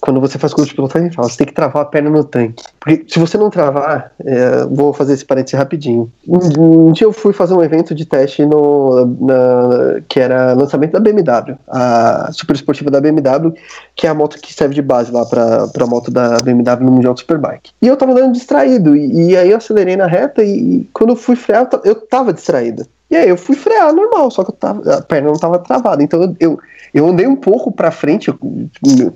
quando 0.00 0.20
você 0.20 0.38
faz 0.38 0.54
curso 0.54 0.70
de 0.70 0.76
pilotagem, 0.76 1.10
fala, 1.10 1.28
você 1.28 1.38
tem 1.38 1.46
que 1.46 1.52
travar 1.52 1.82
a 1.82 1.84
perna 1.84 2.08
no 2.08 2.22
tanque. 2.22 2.62
Porque 2.78 3.04
se 3.08 3.18
você 3.18 3.36
não 3.36 3.50
travar, 3.50 4.12
é, 4.24 4.64
vou 4.64 4.92
fazer 4.92 5.14
esse 5.14 5.24
parênteses 5.24 5.58
rapidinho. 5.58 6.10
Um, 6.26 6.92
dia 6.92 7.06
eu 7.06 7.12
fui 7.12 7.32
fazer 7.32 7.54
um 7.54 7.62
evento 7.62 7.94
de 7.94 8.04
teste 8.04 8.44
no, 8.46 9.06
na, 9.20 10.00
que 10.08 10.20
era 10.20 10.52
lançamento 10.52 10.92
da 10.92 11.00
BMW, 11.00 11.56
a 11.66 12.30
super 12.32 12.54
esportiva 12.54 12.90
da 12.90 13.00
BMW, 13.00 13.52
que 13.96 14.06
é 14.06 14.10
a 14.10 14.14
moto 14.14 14.38
que 14.40 14.54
serve 14.54 14.74
de 14.74 14.82
base 14.82 15.10
lá 15.10 15.26
para 15.26 15.64
a 15.64 15.86
moto 15.86 16.10
da 16.10 16.38
BMW 16.38 16.84
no 16.84 16.92
Mundial 16.92 17.14
de 17.14 17.20
Superbike. 17.20 17.72
E 17.82 17.88
eu 17.88 17.96
tava 17.96 18.14
dando 18.14 18.32
distraído, 18.32 18.96
e, 18.96 19.30
e 19.30 19.36
aí 19.36 19.50
eu 19.50 19.56
acelerei 19.56 19.96
na 19.96 20.06
reta, 20.06 20.44
e, 20.44 20.76
e 20.76 20.88
quando 20.92 21.10
eu 21.10 21.16
fui 21.16 21.34
frear, 21.34 21.68
eu 21.84 21.96
tava 21.96 22.32
distraído. 22.32 22.86
E 23.10 23.16
aí 23.16 23.28
eu 23.28 23.36
fui 23.38 23.56
frear 23.56 23.92
normal, 23.92 24.30
só 24.30 24.44
que 24.44 24.52
tava, 24.52 24.96
a 24.96 25.02
perna 25.02 25.28
não 25.28 25.38
tava 25.38 25.58
travada. 25.58 26.02
Então 26.02 26.22
eu, 26.22 26.36
eu, 26.38 26.58
eu 26.92 27.08
andei 27.08 27.26
um 27.26 27.36
pouco 27.36 27.72
pra 27.72 27.90
frente, 27.90 28.30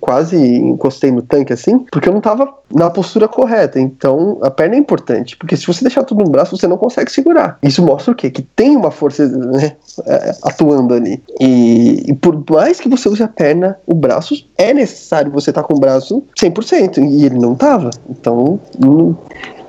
quase 0.01 0.37
encostei 0.37 1.11
no 1.11 1.21
tanque 1.21 1.53
assim, 1.53 1.81
porque 1.91 2.09
eu 2.09 2.13
não 2.13 2.21
tava 2.21 2.53
na 2.73 2.89
postura 2.89 3.29
correta. 3.29 3.79
Então 3.79 4.39
a 4.43 4.51
perna 4.51 4.77
é 4.77 4.79
importante, 4.79 5.37
porque 5.37 5.57
se 5.57 5.67
você 5.67 5.83
deixar 5.83 6.05
tudo 6.05 6.25
no 6.25 6.31
braço, 6.31 6.57
você 6.57 6.67
não 6.67 6.79
consegue 6.79 7.13
segurar. 7.13 7.59
Isso 7.63 7.83
mostra 7.83 8.13
o 8.13 8.15
quê? 8.17 8.31
Que 8.31 8.41
tem 8.41 8.77
uma 8.77 8.91
força 8.91 9.29
né, 9.29 9.77
é, 10.07 10.35
atuando 10.43 10.95
ali. 10.95 11.23
E, 11.39 12.05
e, 12.11 12.15
por 12.15 12.43
mais 12.51 12.81
que 12.81 12.89
você 12.89 13.11
use 13.11 13.23
a 13.23 13.29
perna, 13.29 13.79
o 13.87 13.95
braço 13.95 14.35
é 14.57 14.73
necessário 14.73 15.31
você 15.31 15.51
estar 15.51 15.63
tá 15.63 15.69
com 15.69 15.75
o 15.75 15.81
braço 15.81 16.25
100%, 16.41 16.99
e 16.99 17.27
ele 17.27 17.39
não 17.39 17.55
tava. 17.55 17.91
Então. 18.09 18.59
Não, 18.79 19.17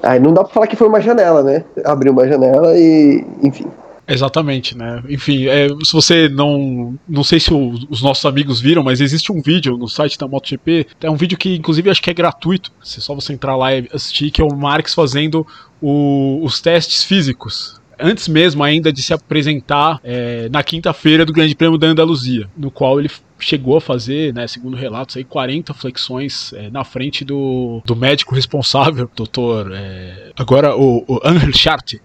aí 0.01 0.19
não 0.19 0.33
dá 0.33 0.43
pra 0.43 0.53
falar 0.53 0.67
que 0.67 0.75
foi 0.75 0.87
uma 0.87 1.01
janela, 1.01 1.43
né? 1.43 1.63
Abriu 1.83 2.13
uma 2.13 2.27
janela 2.27 2.77
e, 2.77 3.25
enfim 3.41 3.65
Exatamente, 4.07 4.77
né? 4.77 5.01
Enfim, 5.07 5.47
é, 5.47 5.67
se 5.83 5.93
você 5.93 6.27
não. 6.27 6.97
Não 7.07 7.23
sei 7.23 7.39
se 7.39 7.53
o, 7.53 7.73
os 7.89 8.01
nossos 8.01 8.25
amigos 8.25 8.59
viram, 8.59 8.83
mas 8.83 8.99
existe 8.99 9.31
um 9.31 9.41
vídeo 9.41 9.77
no 9.77 9.87
site 9.87 10.17
da 10.17 10.27
MotoGP. 10.27 10.87
É 11.01 11.09
um 11.09 11.15
vídeo 11.15 11.37
que, 11.37 11.55
inclusive, 11.55 11.89
acho 11.89 12.01
que 12.01 12.09
é 12.09 12.13
gratuito. 12.13 12.71
Se 12.83 12.99
só 12.99 13.15
você 13.15 13.33
entrar 13.33 13.55
lá 13.55 13.73
e 13.73 13.87
assistir, 13.93 14.29
que 14.29 14.41
é 14.41 14.45
o 14.45 14.55
Marx 14.55 14.93
fazendo 14.93 15.47
o, 15.81 16.41
os 16.43 16.59
testes 16.59 17.03
físicos 17.03 17.81
antes 17.99 18.27
mesmo 18.27 18.63
ainda 18.63 18.91
de 18.91 19.01
se 19.01 19.13
apresentar 19.13 19.99
é, 20.03 20.49
na 20.49 20.63
quinta-feira 20.63 21.25
do 21.25 21.31
Grande 21.31 21.55
Prêmio 21.55 21.77
da 21.77 21.87
Andaluzia, 21.87 22.49
no 22.57 22.69
qual 22.69 22.99
ele 22.99 23.09
chegou 23.43 23.77
a 23.77 23.81
fazer, 23.81 24.33
né, 24.33 24.47
segundo 24.47 24.75
relatos, 24.75 25.17
aí, 25.17 25.23
40 25.23 25.73
flexões 25.73 26.53
é, 26.53 26.69
na 26.69 26.83
frente 26.83 27.23
do, 27.23 27.81
do 27.85 27.95
médico 27.95 28.35
responsável, 28.35 29.09
doutor. 29.15 29.71
É, 29.73 30.31
agora 30.35 30.75
o, 30.75 31.03
o 31.07 31.19
Angel 31.23 31.53
Chart, 31.53 31.95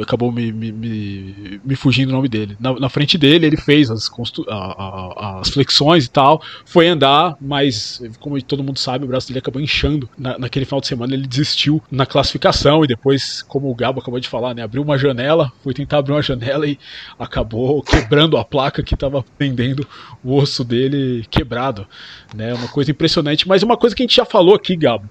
acabou 0.00 0.30
me, 0.30 0.52
me, 0.52 0.72
me, 0.72 1.60
me, 1.64 1.76
fugindo 1.76 2.10
o 2.10 2.12
nome 2.12 2.28
dele. 2.28 2.56
Na, 2.60 2.78
na 2.78 2.88
frente 2.88 3.18
dele, 3.18 3.46
ele 3.46 3.56
fez 3.56 3.90
as, 3.90 4.10
a, 4.48 4.54
a, 4.54 5.40
as, 5.40 5.48
flexões 5.48 6.04
e 6.04 6.10
tal, 6.10 6.42
foi 6.64 6.86
andar, 6.88 7.36
mas, 7.40 8.00
como 8.20 8.40
todo 8.42 8.62
mundo 8.62 8.78
sabe, 8.78 9.04
o 9.04 9.08
braço 9.08 9.28
dele 9.28 9.38
acabou 9.38 9.60
inchando. 9.60 10.08
Na, 10.16 10.38
naquele 10.38 10.64
final 10.64 10.80
de 10.80 10.86
semana, 10.86 11.14
ele 11.14 11.26
desistiu 11.26 11.82
na 11.90 12.06
classificação 12.06 12.84
e 12.84 12.86
depois, 12.86 13.42
como 13.42 13.70
o 13.70 13.74
Gabo 13.74 14.00
acabou 14.00 14.20
de 14.20 14.28
falar, 14.28 14.54
né, 14.54 14.62
abriu 14.62 14.82
uma 14.82 14.98
janela, 14.98 15.52
foi 15.62 15.74
tentar 15.74 15.98
abrir 15.98 16.12
uma 16.12 16.22
janela 16.22 16.66
e 16.66 16.78
acabou 17.18 17.82
quebrando 17.82 18.36
a 18.36 18.44
placa 18.44 18.82
que 18.82 18.94
estava 18.94 19.24
prendendo 19.36 19.86
o 20.24 20.34
osso 20.36 20.64
dele 20.64 21.24
quebrado. 21.30 21.86
Né, 22.34 22.52
uma 22.54 22.68
coisa 22.68 22.90
impressionante, 22.90 23.46
mas 23.46 23.62
uma 23.62 23.76
coisa 23.76 23.94
que 23.94 24.02
a 24.02 24.06
gente 24.06 24.16
já 24.16 24.24
falou 24.24 24.54
aqui, 24.54 24.76
Gabo 24.76 25.08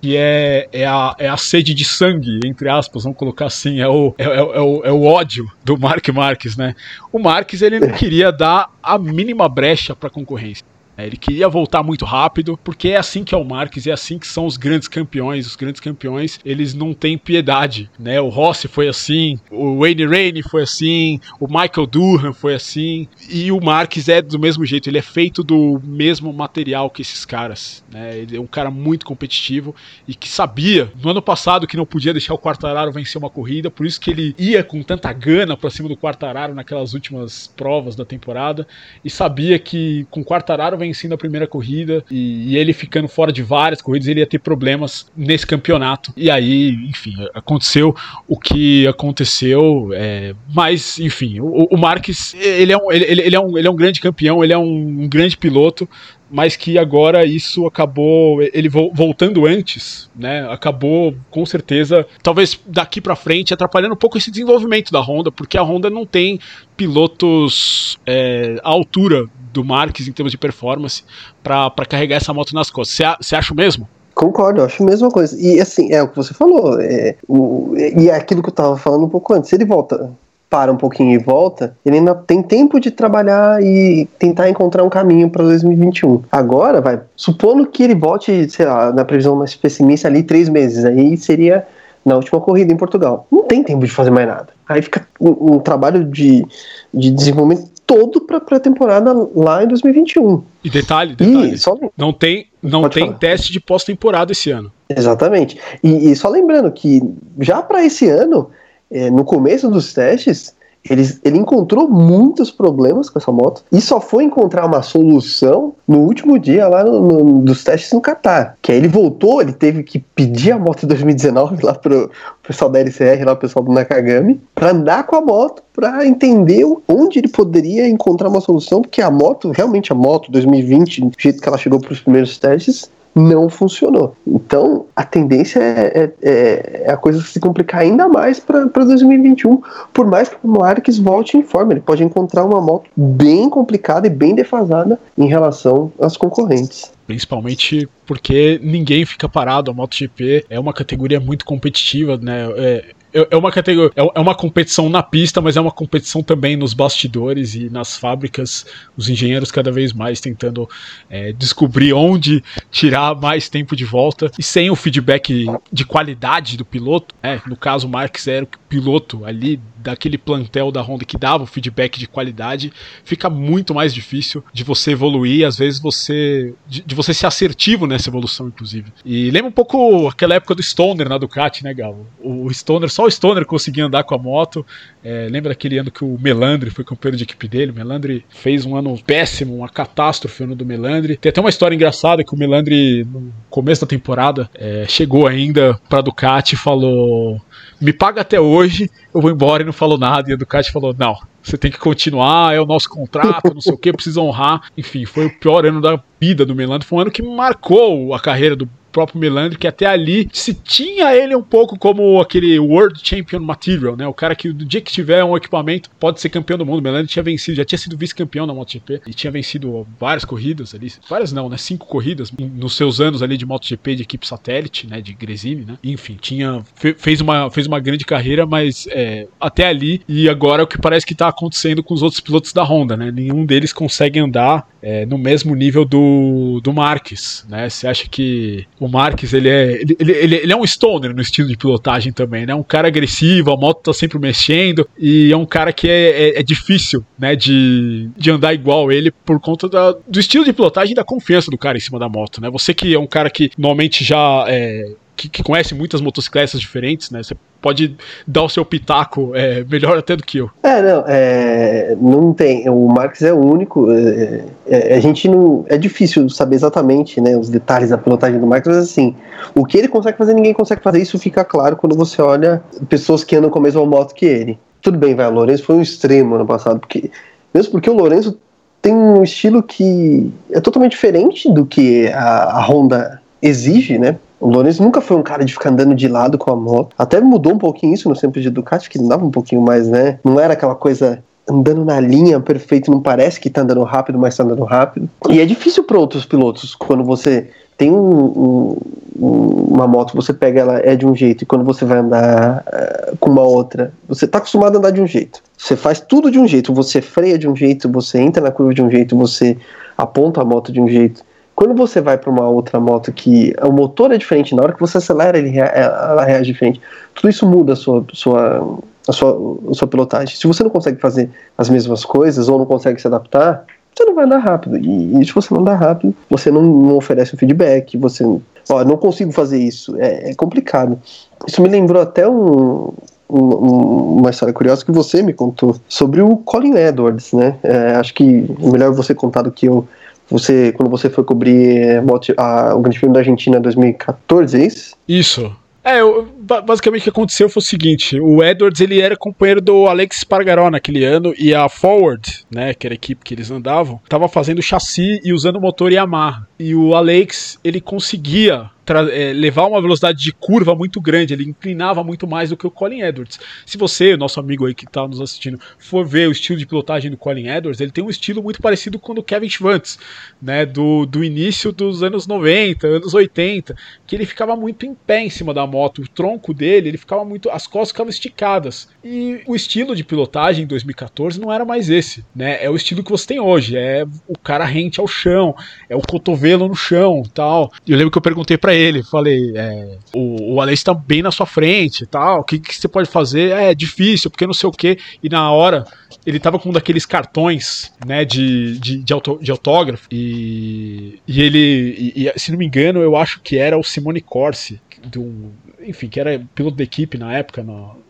que 0.00 0.16
é, 0.16 0.68
é, 0.72 0.86
a, 0.86 1.14
é 1.18 1.28
a 1.28 1.36
sede 1.36 1.74
de 1.74 1.84
sangue, 1.84 2.40
entre 2.44 2.68
aspas, 2.68 3.02
vamos 3.02 3.18
colocar 3.18 3.46
assim, 3.46 3.80
é 3.80 3.88
o, 3.88 4.14
é, 4.16 4.24
é, 4.24 4.36
é, 4.38 4.60
o, 4.60 4.84
é 4.84 4.92
o 4.92 5.04
ódio 5.04 5.50
do 5.62 5.78
Mark 5.78 6.08
Marques, 6.08 6.56
né? 6.56 6.74
O 7.12 7.18
Marques 7.18 7.60
ele 7.60 7.78
não 7.78 7.90
queria 7.92 8.32
dar 8.32 8.70
a 8.82 8.98
mínima 8.98 9.48
brecha 9.48 9.94
para 9.94 10.08
concorrência. 10.08 10.64
É, 11.00 11.06
ele 11.06 11.16
queria 11.16 11.48
voltar 11.48 11.82
muito 11.82 12.04
rápido, 12.04 12.58
porque 12.62 12.88
é 12.88 12.98
assim 12.98 13.24
que 13.24 13.34
é 13.34 13.38
o 13.38 13.44
Marques, 13.44 13.86
é 13.86 13.92
assim 13.92 14.18
que 14.18 14.26
são 14.26 14.44
os 14.44 14.56
grandes 14.56 14.86
campeões. 14.86 15.46
Os 15.46 15.56
grandes 15.56 15.80
campeões, 15.80 16.38
eles 16.44 16.74
não 16.74 16.92
têm 16.92 17.16
piedade, 17.16 17.90
né? 17.98 18.20
O 18.20 18.28
Rossi 18.28 18.68
foi 18.68 18.88
assim, 18.88 19.38
o 19.50 19.78
Wayne 19.78 20.06
Rainey 20.06 20.42
foi 20.42 20.62
assim, 20.62 21.20
o 21.38 21.46
Michael 21.46 21.86
Durham 21.86 22.32
foi 22.32 22.54
assim, 22.54 23.08
e 23.28 23.50
o 23.50 23.60
Marques 23.60 24.08
é 24.08 24.20
do 24.20 24.38
mesmo 24.38 24.64
jeito, 24.64 24.88
ele 24.88 24.98
é 24.98 25.02
feito 25.02 25.42
do 25.42 25.80
mesmo 25.82 26.32
material 26.32 26.90
que 26.90 27.02
esses 27.02 27.24
caras, 27.24 27.82
né? 27.90 28.18
Ele 28.18 28.36
é 28.36 28.40
um 28.40 28.46
cara 28.46 28.70
muito 28.70 29.06
competitivo 29.06 29.74
e 30.06 30.14
que 30.14 30.28
sabia 30.28 30.92
no 31.02 31.10
ano 31.10 31.22
passado 31.22 31.66
que 31.66 31.76
não 31.76 31.86
podia 31.86 32.12
deixar 32.12 32.34
o 32.34 32.38
Quartararo 32.38 32.92
vencer 32.92 33.18
uma 33.18 33.30
corrida, 33.30 33.70
por 33.70 33.86
isso 33.86 34.00
que 34.00 34.10
ele 34.10 34.34
ia 34.38 34.62
com 34.62 34.82
tanta 34.82 35.12
gana 35.12 35.56
para 35.56 35.70
cima 35.70 35.88
do 35.88 35.96
Quartararo 35.96 36.54
naquelas 36.54 36.92
últimas 36.92 37.46
provas 37.46 37.96
da 37.96 38.04
temporada 38.04 38.66
e 39.04 39.08
sabia 39.08 39.58
que 39.58 40.06
com 40.10 40.20
o 40.20 40.24
Quartararo 40.24 40.76
vem 40.76 40.89
vencendo 40.90 41.12
a 41.12 41.18
primeira 41.18 41.46
corrida 41.46 42.04
e, 42.10 42.52
e, 42.52 42.56
ele 42.56 42.72
ficando 42.72 43.08
fora 43.08 43.32
de 43.32 43.42
várias 43.42 43.80
corridas, 43.80 44.08
ele 44.08 44.20
ia 44.20 44.26
ter 44.26 44.38
problemas 44.40 45.06
nesse 45.16 45.46
campeonato. 45.46 46.12
E 46.16 46.30
aí, 46.30 46.70
enfim, 46.88 47.14
aconteceu 47.32 47.94
o 48.26 48.38
que 48.38 48.86
aconteceu. 48.86 49.90
É, 49.92 50.34
mas, 50.52 50.98
enfim, 50.98 51.40
o, 51.40 51.68
o 51.70 51.78
Marques, 51.78 52.34
ele 52.34 52.72
é, 52.72 52.76
um, 52.76 52.90
ele, 52.90 53.04
ele, 53.04 53.36
é 53.36 53.40
um, 53.40 53.56
ele 53.56 53.68
é 53.68 53.70
um 53.70 53.76
grande 53.76 54.00
campeão, 54.00 54.42
ele 54.42 54.52
é 54.52 54.58
um, 54.58 55.02
um 55.02 55.08
grande 55.08 55.36
piloto, 55.36 55.88
mas 56.30 56.56
que 56.56 56.78
agora 56.78 57.26
isso 57.26 57.66
acabou 57.66 58.40
ele 58.40 58.68
voltando 58.68 59.46
antes, 59.46 60.08
né? 60.14 60.46
Acabou 60.50 61.14
com 61.30 61.44
certeza, 61.44 62.06
talvez 62.22 62.58
daqui 62.66 63.00
para 63.00 63.16
frente 63.16 63.52
atrapalhando 63.52 63.94
um 63.94 63.98
pouco 63.98 64.16
esse 64.16 64.30
desenvolvimento 64.30 64.92
da 64.92 65.00
Honda, 65.00 65.32
porque 65.32 65.58
a 65.58 65.62
Honda 65.62 65.90
não 65.90 66.06
tem 66.06 66.38
pilotos 66.76 67.98
é, 68.06 68.60
à 68.62 68.68
altura 68.68 69.26
do 69.52 69.64
Marques 69.64 70.06
em 70.06 70.12
termos 70.12 70.30
de 70.30 70.38
performance 70.38 71.02
para 71.42 71.70
carregar 71.88 72.16
essa 72.16 72.32
moto 72.32 72.54
nas 72.54 72.70
costas. 72.70 73.16
Você 73.20 73.34
acha 73.34 73.54
mesmo? 73.54 73.88
Concordo, 74.14 74.62
acho 74.62 74.82
a 74.82 74.86
mesma 74.86 75.10
coisa. 75.10 75.36
E 75.40 75.60
assim, 75.60 75.92
é 75.92 76.02
o 76.02 76.08
que 76.08 76.16
você 76.16 76.34
falou. 76.34 76.80
É, 76.80 77.16
o, 77.26 77.74
e 77.76 78.08
é 78.08 78.14
aquilo 78.14 78.42
que 78.42 78.50
eu 78.50 78.54
tava 78.54 78.76
falando 78.76 79.04
um 79.04 79.08
pouco 79.08 79.32
antes. 79.34 79.48
Se 79.48 79.56
ele 79.56 79.64
volta, 79.64 80.10
para 80.50 80.72
um 80.72 80.76
pouquinho 80.76 81.12
e 81.12 81.18
volta, 81.18 81.76
ele 81.86 81.98
ainda 81.98 82.12
tem 82.12 82.42
tempo 82.42 82.80
de 82.80 82.90
trabalhar 82.90 83.62
e 83.62 84.08
tentar 84.18 84.50
encontrar 84.50 84.82
um 84.82 84.90
caminho 84.90 85.30
para 85.30 85.44
2021. 85.44 86.24
Agora, 86.30 86.80
vai, 86.80 87.00
supondo 87.14 87.64
que 87.66 87.84
ele 87.84 87.94
volte, 87.94 88.50
sei 88.50 88.66
lá, 88.66 88.92
na 88.92 89.04
previsão 89.04 89.36
mais 89.36 89.54
pessimista 89.54 90.08
ali, 90.08 90.24
três 90.24 90.48
meses, 90.48 90.84
aí 90.84 91.16
seria 91.16 91.64
na 92.04 92.16
última 92.16 92.40
corrida 92.40 92.72
em 92.72 92.76
Portugal. 92.76 93.28
Não 93.30 93.44
tem 93.44 93.62
tempo 93.62 93.86
de 93.86 93.92
fazer 93.92 94.10
mais 94.10 94.26
nada. 94.26 94.48
Aí 94.68 94.82
fica 94.82 95.06
um, 95.20 95.54
um 95.54 95.58
trabalho 95.60 96.04
de, 96.04 96.44
de 96.92 97.10
desenvolvimento 97.10 97.70
todo 97.86 98.20
para 98.20 98.56
a 98.56 98.60
temporada 98.60 99.12
lá 99.34 99.62
em 99.62 99.68
2021. 99.68 100.42
E 100.64 100.70
detalhe, 100.70 101.14
detalhe. 101.14 101.54
E 101.54 101.58
só... 101.58 101.76
Não 101.96 102.12
tem, 102.12 102.46
não 102.62 102.88
tem 102.88 103.12
teste 103.12 103.52
de 103.52 103.60
pós-temporada 103.60 104.32
esse 104.32 104.50
ano. 104.50 104.72
Exatamente. 104.88 105.58
E, 105.82 106.10
e, 106.10 106.16
só 106.16 106.28
lembrando 106.28 106.70
que 106.70 107.02
já 107.40 107.62
para 107.62 107.84
esse 107.84 108.08
ano, 108.08 108.50
é, 108.90 109.10
no 109.10 109.24
começo 109.24 109.68
dos 109.68 109.92
testes, 109.92 110.54
ele, 110.88 111.38
encontrou 111.38 111.88
muitos 111.88 112.50
problemas 112.50 113.10
com 113.10 113.18
essa 113.18 113.30
moto 113.30 113.62
e 113.70 113.80
só 113.80 114.00
foi 114.00 114.24
encontrar 114.24 114.64
uma 114.64 114.82
solução 114.82 115.74
no 115.86 115.98
último 115.98 116.38
dia 116.38 116.66
lá 116.68 116.82
no, 116.82 117.02
no, 117.02 117.42
dos 117.42 117.62
testes 117.62 117.92
no 117.92 118.00
Qatar. 118.00 118.56
Que 118.62 118.72
aí 118.72 118.78
ele 118.78 118.88
voltou, 118.88 119.42
ele 119.42 119.52
teve 119.52 119.82
que 119.82 119.98
pedir 119.98 120.52
a 120.52 120.58
moto 120.58 120.84
em 120.84 120.86
2019 120.86 121.64
lá 121.64 121.74
pro 121.74 122.10
pessoal 122.42 122.70
da 122.70 122.80
LCR, 122.80 123.24
lá 123.24 123.32
o 123.32 123.36
pessoal 123.36 123.64
do 123.64 123.72
Nakagami, 123.72 124.40
para 124.54 124.70
andar 124.70 125.04
com 125.04 125.16
a 125.16 125.20
moto, 125.20 125.62
para 125.74 126.06
entender 126.06 126.64
onde 126.88 127.18
ele 127.18 127.28
poderia 127.28 127.86
encontrar 127.86 128.28
uma 128.28 128.40
solução, 128.40 128.80
porque 128.80 129.02
a 129.02 129.10
moto, 129.10 129.50
realmente 129.50 129.92
a 129.92 129.94
moto 129.94 130.32
2020, 130.32 131.02
do 131.02 131.12
jeito 131.18 131.42
que 131.42 131.48
ela 131.48 131.58
chegou 131.58 131.78
para 131.78 131.92
os 131.92 132.00
primeiros 132.00 132.38
testes, 132.38 132.90
não 133.14 133.48
funcionou. 133.48 134.14
Então, 134.26 134.86
a 134.94 135.04
tendência 135.04 135.60
é, 135.60 136.12
é, 136.22 136.82
é 136.84 136.90
a 136.90 136.96
coisa 136.96 137.20
se 137.22 137.40
complicar 137.40 137.80
ainda 137.80 138.08
mais 138.08 138.38
para 138.40 138.64
2021, 138.66 139.60
por 139.92 140.06
mais 140.06 140.28
que 140.28 140.36
o 140.42 140.48
Marques 140.48 140.98
volte 140.98 141.36
em 141.36 141.42
forma. 141.42 141.72
Ele 141.72 141.80
pode 141.80 142.02
encontrar 142.02 142.44
uma 142.44 142.60
moto 142.60 142.88
bem 142.96 143.50
complicada 143.50 144.06
e 144.06 144.10
bem 144.10 144.34
defasada 144.34 144.98
em 145.16 145.26
relação 145.26 145.92
às 146.00 146.16
concorrentes. 146.16 146.92
Principalmente 147.06 147.88
porque 148.06 148.60
ninguém 148.62 149.04
fica 149.04 149.28
parado. 149.28 149.70
A 149.70 149.74
MotoGP 149.74 150.46
é 150.48 150.60
uma 150.60 150.72
categoria 150.72 151.18
muito 151.18 151.44
competitiva, 151.44 152.16
né? 152.16 152.48
É, 152.56 152.84
é, 153.12 153.36
uma 153.36 153.50
categoria, 153.50 153.92
é, 153.96 154.00
é 154.14 154.20
uma 154.20 154.34
competição 154.34 154.88
na 154.88 155.02
pista, 155.02 155.40
mas 155.40 155.56
é 155.56 155.60
uma 155.60 155.70
competição 155.70 156.22
também 156.22 156.56
nos 156.56 156.74
bastidores 156.74 157.54
e 157.54 157.68
nas 157.70 157.96
fábricas, 157.96 158.66
os 158.96 159.08
engenheiros 159.08 159.50
cada 159.50 159.72
vez 159.72 159.92
mais 159.92 160.20
tentando 160.20 160.68
é, 161.08 161.32
descobrir 161.32 161.92
onde 161.92 162.42
tirar 162.70 163.14
mais 163.14 163.48
tempo 163.48 163.74
de 163.74 163.84
volta 163.84 164.30
e 164.38 164.42
sem 164.42 164.70
o 164.70 164.76
feedback 164.76 165.46
de 165.72 165.84
qualidade 165.84 166.56
do 166.56 166.64
piloto, 166.64 167.14
né? 167.22 167.40
no 167.46 167.56
caso 167.56 167.86
o 167.86 167.90
Marques 167.90 168.26
era 168.28 168.44
o 168.44 168.48
piloto 168.70 169.24
ali 169.24 169.60
daquele 169.76 170.16
plantel 170.16 170.70
da 170.70 170.80
Honda 170.80 171.04
que 171.04 171.18
dava 171.18 171.42
o 171.42 171.46
feedback 171.46 171.98
de 171.98 172.06
qualidade, 172.06 172.72
fica 173.04 173.28
muito 173.28 173.74
mais 173.74 173.92
difícil 173.92 174.44
de 174.52 174.62
você 174.62 174.92
evoluir, 174.92 175.46
às 175.46 175.58
vezes 175.58 175.80
você 175.80 176.54
de, 176.66 176.82
de 176.82 176.94
você 176.94 177.12
ser 177.12 177.26
assertivo 177.26 177.86
nessa 177.86 178.08
evolução 178.08 178.46
inclusive. 178.46 178.92
E 179.04 179.30
lembra 179.30 179.48
um 179.48 179.52
pouco 179.52 180.06
aquela 180.06 180.34
época 180.34 180.54
do 180.54 180.62
Stoner 180.62 181.08
na 181.08 181.18
Ducati, 181.18 181.64
né, 181.64 181.74
Galo? 181.74 182.06
O 182.22 182.48
Stoner 182.52 182.88
só 182.88 183.04
o 183.04 183.10
Stoner 183.10 183.44
conseguia 183.44 183.84
andar 183.84 184.04
com 184.04 184.14
a 184.14 184.18
moto. 184.18 184.64
É, 185.02 185.26
lembra 185.30 185.52
aquele 185.52 185.78
ano 185.78 185.90
que 185.90 186.04
o 186.04 186.18
Melandre 186.20 186.70
foi 186.70 186.84
companheiro 186.84 187.16
de 187.16 187.24
equipe 187.24 187.48
dele? 187.48 187.72
O 187.72 187.74
Melandre 187.74 188.24
fez 188.28 188.64
um 188.64 188.76
ano 188.76 188.96
péssimo, 189.02 189.56
uma 189.56 189.68
catástrofe 189.68 190.42
no 190.42 190.50
ano 190.50 190.56
do 190.56 190.66
Melandre. 190.66 191.16
Tem 191.16 191.30
até 191.30 191.40
uma 191.40 191.50
história 191.50 191.74
engraçada 191.74 192.22
que 192.22 192.34
o 192.34 192.38
Melandre, 192.38 193.04
no 193.04 193.32
começo 193.48 193.80
da 193.80 193.86
temporada, 193.86 194.48
é, 194.54 194.84
chegou 194.86 195.26
ainda 195.26 195.80
pra 195.88 196.00
Ducati 196.00 196.54
e 196.54 196.58
falou: 196.58 197.40
Me 197.80 197.92
paga 197.92 198.20
até 198.20 198.38
hoje, 198.38 198.59
eu 198.64 199.20
vou 199.20 199.30
embora 199.30 199.62
e 199.62 199.66
não 199.66 199.72
falou 199.72 199.98
nada. 199.98 200.30
E 200.30 200.32
a 200.32 200.36
Ducati 200.36 200.70
falou: 200.70 200.94
Não, 200.96 201.16
você 201.42 201.56
tem 201.56 201.70
que 201.70 201.78
continuar, 201.78 202.54
é 202.54 202.60
o 202.60 202.66
nosso 202.66 202.88
contrato, 202.88 203.54
não 203.54 203.60
sei 203.60 203.72
o 203.72 203.78
que, 203.78 203.92
precisa 203.92 204.20
honrar. 204.20 204.70
Enfim, 204.76 205.04
foi 205.04 205.26
o 205.26 205.38
pior 205.38 205.64
ano 205.64 205.80
da 205.80 206.02
vida 206.20 206.44
do 206.44 206.54
Melandre. 206.54 206.86
Foi 206.86 206.98
um 206.98 207.02
ano 207.02 207.10
que 207.10 207.22
marcou 207.22 208.14
a 208.14 208.20
carreira 208.20 208.56
do 208.56 208.68
próprio 208.90 209.20
Melandri, 209.20 209.58
que 209.58 209.66
até 209.66 209.86
ali 209.86 210.28
se 210.32 210.54
tinha 210.54 211.14
ele 211.14 211.34
um 211.34 211.42
pouco 211.42 211.78
como 211.78 212.20
aquele 212.20 212.58
World 212.58 213.00
Champion 213.02 213.40
Material, 213.40 213.96
né? 213.96 214.06
O 214.06 214.14
cara 214.14 214.34
que 214.34 214.52
do 214.52 214.64
dia 214.64 214.80
que 214.80 214.92
tiver 214.92 215.24
um 215.24 215.36
equipamento 215.36 215.90
pode 215.98 216.20
ser 216.20 216.28
campeão 216.28 216.58
do 216.58 216.66
mundo. 216.66 216.78
O 216.78 216.82
Melandri 216.82 217.08
tinha 217.08 217.22
vencido, 217.22 217.56
já 217.56 217.64
tinha 217.64 217.78
sido 217.78 217.96
vice-campeão 217.96 218.46
na 218.46 218.54
MotoGP 218.54 219.02
e 219.06 219.14
tinha 219.14 219.30
vencido 219.30 219.86
várias 219.98 220.24
corridas 220.24 220.74
ali, 220.74 220.92
várias 221.08 221.32
não, 221.32 221.48
né? 221.48 221.56
Cinco 221.56 221.86
corridas 221.86 222.32
nos 222.32 222.76
seus 222.76 223.00
anos 223.00 223.22
ali 223.22 223.36
de 223.36 223.46
MotoGP 223.46 223.96
de 223.96 224.02
equipe 224.02 224.26
satélite, 224.26 224.86
né? 224.86 225.00
De 225.00 225.12
Gresini, 225.12 225.64
né? 225.64 225.78
Enfim, 225.82 226.16
tinha 226.20 226.62
fez 226.74 227.20
uma 227.20 227.50
fez 227.50 227.66
uma 227.66 227.80
grande 227.80 228.04
carreira, 228.04 228.46
mas 228.46 228.86
é, 228.90 229.26
até 229.40 229.66
ali 229.66 230.02
e 230.08 230.28
agora 230.28 230.62
é 230.62 230.64
o 230.64 230.66
que 230.66 230.78
parece 230.78 231.06
que 231.06 231.14
tá 231.14 231.28
acontecendo 231.28 231.82
com 231.82 231.94
os 231.94 232.02
outros 232.02 232.20
pilotos 232.20 232.52
da 232.52 232.62
Honda, 232.62 232.96
né? 232.96 233.10
Nenhum 233.10 233.44
deles 233.44 233.72
consegue 233.72 234.18
andar 234.18 234.68
é, 234.82 235.04
no 235.04 235.18
mesmo 235.18 235.54
nível 235.54 235.84
do, 235.84 236.60
do 236.62 236.72
Marques, 236.72 237.44
né? 237.48 237.68
Você 237.68 237.86
acha 237.86 238.08
que 238.08 238.66
o 238.78 238.88
Marques 238.88 239.32
ele 239.32 239.48
é 239.48 239.72
ele, 239.80 239.96
ele, 239.98 240.34
ele, 240.36 240.52
é 240.52 240.56
um 240.56 240.66
stoner 240.66 241.14
no 241.14 241.20
estilo 241.20 241.48
de 241.48 241.56
pilotagem 241.56 242.12
também, 242.12 242.46
né? 242.46 242.54
Um 242.54 242.62
cara 242.62 242.88
agressivo, 242.88 243.52
a 243.52 243.56
moto 243.56 243.82
tá 243.82 243.92
sempre 243.92 244.18
mexendo 244.18 244.88
e 244.98 245.30
é 245.32 245.36
um 245.36 245.46
cara 245.46 245.72
que 245.72 245.88
é, 245.88 246.30
é, 246.30 246.40
é 246.40 246.42
difícil, 246.42 247.04
né? 247.18 247.36
De, 247.36 248.08
de 248.16 248.30
andar 248.30 248.54
igual 248.54 248.90
ele 248.90 249.10
por 249.10 249.40
conta 249.40 249.68
da, 249.68 249.94
do 250.06 250.20
estilo 250.20 250.44
de 250.44 250.52
pilotagem 250.52 250.92
e 250.92 250.96
da 250.96 251.04
confiança 251.04 251.50
do 251.50 251.58
cara 251.58 251.76
em 251.76 251.80
cima 251.80 251.98
da 251.98 252.08
moto, 252.08 252.40
né? 252.40 252.48
Você 252.50 252.72
que 252.72 252.94
é 252.94 252.98
um 252.98 253.06
cara 253.06 253.30
que 253.30 253.50
normalmente 253.58 254.04
já 254.04 254.44
é, 254.48 254.92
que, 255.20 255.28
que, 255.28 255.42
conhece 255.42 255.74
muitas 255.74 256.00
motocicletas 256.00 256.58
diferentes, 256.58 257.10
né? 257.10 257.22
Você 257.22 257.36
pode 257.60 257.94
dar 258.26 258.42
o 258.44 258.48
seu 258.48 258.64
pitaco 258.64 259.32
é, 259.34 259.62
melhor 259.64 259.98
até 259.98 260.16
do 260.16 260.22
que 260.22 260.38
eu. 260.38 260.50
É, 260.62 260.80
não, 260.80 261.04
é, 261.06 261.96
não 262.00 262.32
tem. 262.32 262.66
O 262.70 262.88
Marx 262.88 263.20
é 263.20 263.30
o 263.30 263.36
único. 263.36 263.90
É, 263.92 264.44
é, 264.66 264.96
a 264.96 265.00
gente 265.00 265.28
não. 265.28 265.66
É 265.68 265.76
difícil 265.76 266.26
saber 266.30 266.56
exatamente 266.56 267.20
né, 267.20 267.36
os 267.36 267.50
detalhes 267.50 267.90
da 267.90 267.98
pilotagem 267.98 268.40
do 268.40 268.46
Marx, 268.46 268.66
mas 268.66 268.78
assim, 268.78 269.14
o 269.54 269.66
que 269.66 269.76
ele 269.76 269.88
consegue 269.88 270.16
fazer, 270.16 270.32
ninguém 270.32 270.54
consegue 270.54 270.82
fazer. 270.82 271.02
Isso 271.02 271.18
fica 271.18 271.44
claro 271.44 271.76
quando 271.76 271.94
você 271.94 272.22
olha 272.22 272.62
pessoas 272.88 273.22
que 273.22 273.36
andam 273.36 273.50
com 273.50 273.58
a 273.58 273.62
mesma 273.62 273.84
moto 273.84 274.14
que 274.14 274.24
ele. 274.24 274.58
Tudo 274.80 274.96
bem, 274.96 275.14
vai, 275.14 275.26
o 275.26 275.30
Lourenço 275.30 275.64
foi 275.64 275.76
um 275.76 275.82
extremo 275.82 276.36
ano 276.36 276.46
passado, 276.46 276.80
porque. 276.80 277.10
Mesmo 277.52 277.72
porque 277.72 277.90
o 277.90 277.94
Lourenço 277.94 278.38
tem 278.80 278.94
um 278.94 279.22
estilo 279.22 279.62
que 279.62 280.32
é 280.50 280.60
totalmente 280.60 280.92
diferente 280.92 281.52
do 281.52 281.66
que 281.66 282.06
a, 282.08 282.58
a 282.58 282.62
Honda 282.62 283.20
exige, 283.42 283.98
né? 283.98 284.16
O 284.40 284.48
Lourenço 284.48 284.82
nunca 284.82 285.02
foi 285.02 285.16
um 285.16 285.22
cara 285.22 285.44
de 285.44 285.52
ficar 285.52 285.70
andando 285.70 285.94
de 285.94 286.08
lado 286.08 286.38
com 286.38 286.50
a 286.50 286.56
moto. 286.56 286.94
Até 286.98 287.20
mudou 287.20 287.52
um 287.52 287.58
pouquinho 287.58 287.92
isso 287.92 288.08
no 288.08 288.16
tempo 288.16 288.40
de 288.40 288.48
Ducati, 288.48 288.88
que 288.88 288.98
dava 288.98 289.24
um 289.24 289.30
pouquinho 289.30 289.60
mais, 289.60 289.86
né? 289.86 290.18
Não 290.24 290.40
era 290.40 290.54
aquela 290.54 290.74
coisa 290.74 291.22
andando 291.48 291.84
na 291.84 292.00
linha 292.00 292.40
perfeito, 292.40 292.90
não 292.90 293.00
parece 293.00 293.38
que 293.38 293.50
tá 293.50 293.60
andando 293.60 293.82
rápido, 293.82 294.18
mas 294.18 294.36
tá 294.36 294.42
andando 294.42 294.64
rápido. 294.64 295.10
E 295.28 295.40
é 295.40 295.44
difícil 295.44 295.84
para 295.84 295.98
outros 295.98 296.24
pilotos 296.24 296.74
quando 296.74 297.04
você 297.04 297.50
tem 297.76 297.90
um, 297.90 298.76
um, 299.18 299.66
uma 299.70 299.88
moto, 299.88 300.14
você 300.14 300.34
pega 300.34 300.60
ela 300.60 300.78
é 300.80 300.94
de 300.94 301.06
um 301.06 301.16
jeito 301.16 301.42
e 301.42 301.46
quando 301.46 301.64
você 301.64 301.84
vai 301.84 301.98
andar 301.98 302.62
uh, 302.66 303.16
com 303.16 303.30
uma 303.30 303.42
outra, 303.42 303.90
você 304.06 304.26
tá 304.26 304.36
acostumado 304.36 304.74
a 304.74 304.78
andar 304.78 304.90
de 304.90 305.00
um 305.00 305.06
jeito. 305.06 305.42
Você 305.56 305.74
faz 305.76 305.98
tudo 305.98 306.30
de 306.30 306.38
um 306.38 306.46
jeito, 306.46 306.74
você 306.74 307.00
freia 307.00 307.38
de 307.38 307.48
um 307.48 307.56
jeito, 307.56 307.90
você 307.90 308.20
entra 308.20 308.42
na 308.42 308.50
curva 308.50 308.74
de 308.74 308.82
um 308.82 308.90
jeito, 308.90 309.16
você 309.16 309.56
aponta 309.96 310.42
a 310.42 310.44
moto 310.44 310.70
de 310.70 310.80
um 310.80 310.88
jeito. 310.88 311.24
Quando 311.60 311.74
você 311.74 312.00
vai 312.00 312.16
para 312.16 312.30
uma 312.30 312.48
outra 312.48 312.80
moto 312.80 313.12
que 313.12 313.54
o 313.60 313.70
motor 313.70 314.10
é 314.12 314.16
diferente, 314.16 314.54
na 314.54 314.62
hora 314.62 314.72
que 314.72 314.80
você 314.80 314.96
acelera, 314.96 315.36
ele 315.36 315.58
ela 315.58 316.24
reage 316.24 316.50
diferente. 316.50 316.80
Tudo 317.14 317.28
isso 317.28 317.46
muda 317.46 317.74
a 317.74 317.76
sua, 317.76 318.02
sua, 318.14 318.78
a 319.06 319.12
sua, 319.12 319.60
a 319.70 319.74
sua 319.74 319.86
pilotagem. 319.86 320.34
Se 320.34 320.46
você 320.46 320.62
não 320.62 320.70
consegue 320.70 320.98
fazer 320.98 321.28
as 321.58 321.68
mesmas 321.68 322.02
coisas 322.02 322.48
ou 322.48 322.58
não 322.58 322.64
consegue 322.64 322.98
se 322.98 323.06
adaptar, 323.06 323.66
você 323.94 324.06
não 324.06 324.14
vai 324.14 324.24
andar 324.24 324.38
rápido. 324.38 324.78
E, 324.78 325.20
e 325.20 325.26
se 325.26 325.34
você 325.34 325.52
não 325.52 325.60
andar 325.60 325.74
rápido, 325.74 326.14
você 326.30 326.50
não, 326.50 326.62
não 326.62 326.96
oferece 326.96 327.34
um 327.34 327.38
feedback, 327.38 327.94
você. 327.98 328.24
Ó, 328.24 328.82
não 328.82 328.96
consigo 328.96 329.30
fazer 329.30 329.58
isso. 329.58 329.94
É, 329.98 330.30
é 330.30 330.34
complicado. 330.34 330.98
Isso 331.46 331.60
me 331.60 331.68
lembrou 331.68 332.00
até 332.00 332.26
um, 332.26 332.90
uma 333.28 334.30
história 334.30 334.54
curiosa 334.54 334.82
que 334.82 334.92
você 334.92 335.22
me 335.22 335.34
contou 335.34 335.76
sobre 335.86 336.22
o 336.22 336.38
Colin 336.38 336.74
Edwards, 336.76 337.34
né? 337.34 337.56
É, 337.62 337.96
acho 337.96 338.14
que 338.14 338.46
é 338.62 338.70
melhor 338.70 338.92
você 338.92 339.14
contar 339.14 339.42
do 339.42 339.52
que 339.52 339.66
eu 339.66 339.86
você, 340.30 340.72
quando 340.72 340.88
você 340.88 341.10
foi 341.10 341.24
cobrir 341.24 341.78
eh, 341.78 342.02
a, 342.36 342.74
o 342.74 342.80
Grande 342.80 342.98
Prêmio 342.98 343.14
da 343.14 343.20
Argentina 343.20 343.58
2014, 343.58 344.56
é 344.56 344.66
isso? 344.66 344.96
Isso. 345.08 345.56
É, 345.82 346.00
eu, 346.00 346.28
basicamente 346.60 347.02
o 347.02 347.04
que 347.04 347.10
aconteceu 347.10 347.48
foi 347.48 347.60
o 347.60 347.64
seguinte: 347.64 348.18
o 348.18 348.42
Edwards 348.42 348.80
ele 348.80 349.00
era 349.00 349.16
companheiro 349.16 349.60
do 349.60 349.86
Alex 349.86 350.20
Spargaró 350.20 350.70
naquele 350.70 351.04
ano 351.04 351.32
e 351.38 351.54
a 351.54 351.68
Forward, 351.68 352.44
né, 352.50 352.74
que 352.74 352.86
era 352.86 352.94
a 352.94 352.96
equipe 352.96 353.24
que 353.24 353.34
eles 353.34 353.50
andavam, 353.50 354.00
estava 354.02 354.28
fazendo 354.28 354.62
chassi 354.62 355.20
e 355.22 355.32
usando 355.32 355.60
motor 355.60 355.92
Yamaha. 355.92 356.48
E 356.58 356.74
o 356.74 356.94
Alex 356.94 357.58
ele 357.62 357.80
conseguia 357.80 358.70
é, 359.12 359.32
levar 359.32 359.66
uma 359.66 359.80
velocidade 359.80 360.22
de 360.22 360.32
curva 360.32 360.74
muito 360.74 361.00
grande, 361.00 361.32
ele 361.32 361.44
inclinava 361.44 362.02
muito 362.02 362.26
mais 362.26 362.50
do 362.50 362.56
que 362.56 362.66
o 362.66 362.70
Colin 362.70 363.02
Edwards. 363.02 363.38
Se 363.64 363.78
você, 363.78 364.16
nosso 364.16 364.40
amigo 364.40 364.66
aí 364.66 364.74
que 364.74 364.84
está 364.84 365.06
nos 365.06 365.20
assistindo, 365.20 365.60
for 365.78 366.04
ver 366.04 366.28
o 366.28 366.32
estilo 366.32 366.58
de 366.58 366.66
pilotagem 366.66 367.10
do 367.10 367.16
Colin 367.16 367.48
Edwards, 367.48 367.80
ele 367.80 367.92
tem 367.92 368.02
um 368.02 368.10
estilo 368.10 368.42
muito 368.42 368.60
parecido 368.60 368.98
com 368.98 369.12
o 369.12 369.14
do 369.14 369.22
Kevin 369.22 369.48
Schwantz, 369.48 369.98
né, 370.42 370.66
do, 370.66 371.06
do 371.06 371.22
início 371.22 371.72
dos 371.72 372.02
anos 372.02 372.26
90, 372.26 372.86
anos 372.86 373.14
80, 373.14 373.76
que 374.06 374.16
ele 374.16 374.26
ficava 374.26 374.56
muito 374.56 374.84
em 374.84 374.94
pé 374.94 375.24
em 375.24 375.30
cima 375.30 375.54
da 375.54 375.66
moto, 375.66 376.02
o 376.02 376.08
tronco 376.08 376.39
dele, 376.54 376.88
ele 376.88 376.98
ficava 376.98 377.24
muito, 377.24 377.50
as 377.50 377.66
costas 377.66 377.90
ficavam 377.90 378.10
esticadas. 378.10 378.88
E 379.04 379.40
o 379.46 379.54
estilo 379.54 379.94
de 379.94 380.02
pilotagem 380.02 380.64
em 380.64 380.66
2014 380.66 381.40
não 381.40 381.52
era 381.52 381.64
mais 381.64 381.90
esse, 381.90 382.24
né? 382.34 382.62
É 382.62 382.70
o 382.70 382.76
estilo 382.76 383.04
que 383.04 383.10
você 383.10 383.26
tem 383.26 383.40
hoje, 383.40 383.76
é 383.76 384.04
o 384.26 384.38
cara 384.38 384.64
rente 384.64 385.00
ao 385.00 385.06
chão, 385.06 385.54
é 385.88 385.96
o 385.96 386.00
cotovelo 386.00 386.68
no 386.68 386.74
chão, 386.74 387.22
tal. 387.34 387.70
Eu 387.86 387.96
lembro 387.96 388.10
que 388.10 388.18
eu 388.18 388.22
perguntei 388.22 388.56
para 388.56 388.74
ele, 388.74 389.02
falei, 389.02 389.52
é, 389.56 389.98
o, 390.14 390.54
o 390.54 390.60
Alex 390.60 390.82
tá 390.82 390.94
bem 390.94 391.22
na 391.22 391.30
sua 391.30 391.46
frente, 391.46 392.06
tal. 392.06 392.40
O 392.40 392.44
que, 392.44 392.58
que 392.58 392.74
você 392.74 392.88
pode 392.88 393.08
fazer? 393.08 393.52
É, 393.52 393.70
é 393.70 393.74
difícil, 393.74 394.30
porque 394.30 394.46
não 394.46 394.54
sei 394.54 394.68
o 394.68 394.72
que. 394.72 394.98
E 395.22 395.28
na 395.28 395.50
hora 395.50 395.84
ele 396.26 396.38
tava 396.38 396.58
com 396.58 396.68
um 396.68 396.72
daqueles 396.72 397.06
cartões, 397.06 397.92
né, 398.06 398.24
de, 398.24 398.78
de, 398.78 398.98
de, 398.98 399.12
auto, 399.12 399.38
de 399.40 399.50
autógrafo. 399.50 400.06
E, 400.10 401.20
e 401.26 401.40
ele, 401.40 402.12
e, 402.14 402.28
e, 402.28 402.38
se 402.38 402.50
não 402.50 402.58
me 402.58 402.66
engano, 402.66 403.00
eu 403.00 403.16
acho 403.16 403.40
que 403.40 403.56
era 403.56 403.78
o 403.78 403.82
Simone 403.82 404.20
Corsi, 404.20 404.80
do, 405.04 405.52
enfim, 405.82 406.08
que 406.08 406.20
era 406.20 406.29
piloto 406.38 406.76
da 406.76 406.84
equipe 406.84 407.18
na 407.18 407.32
época, 407.32 407.64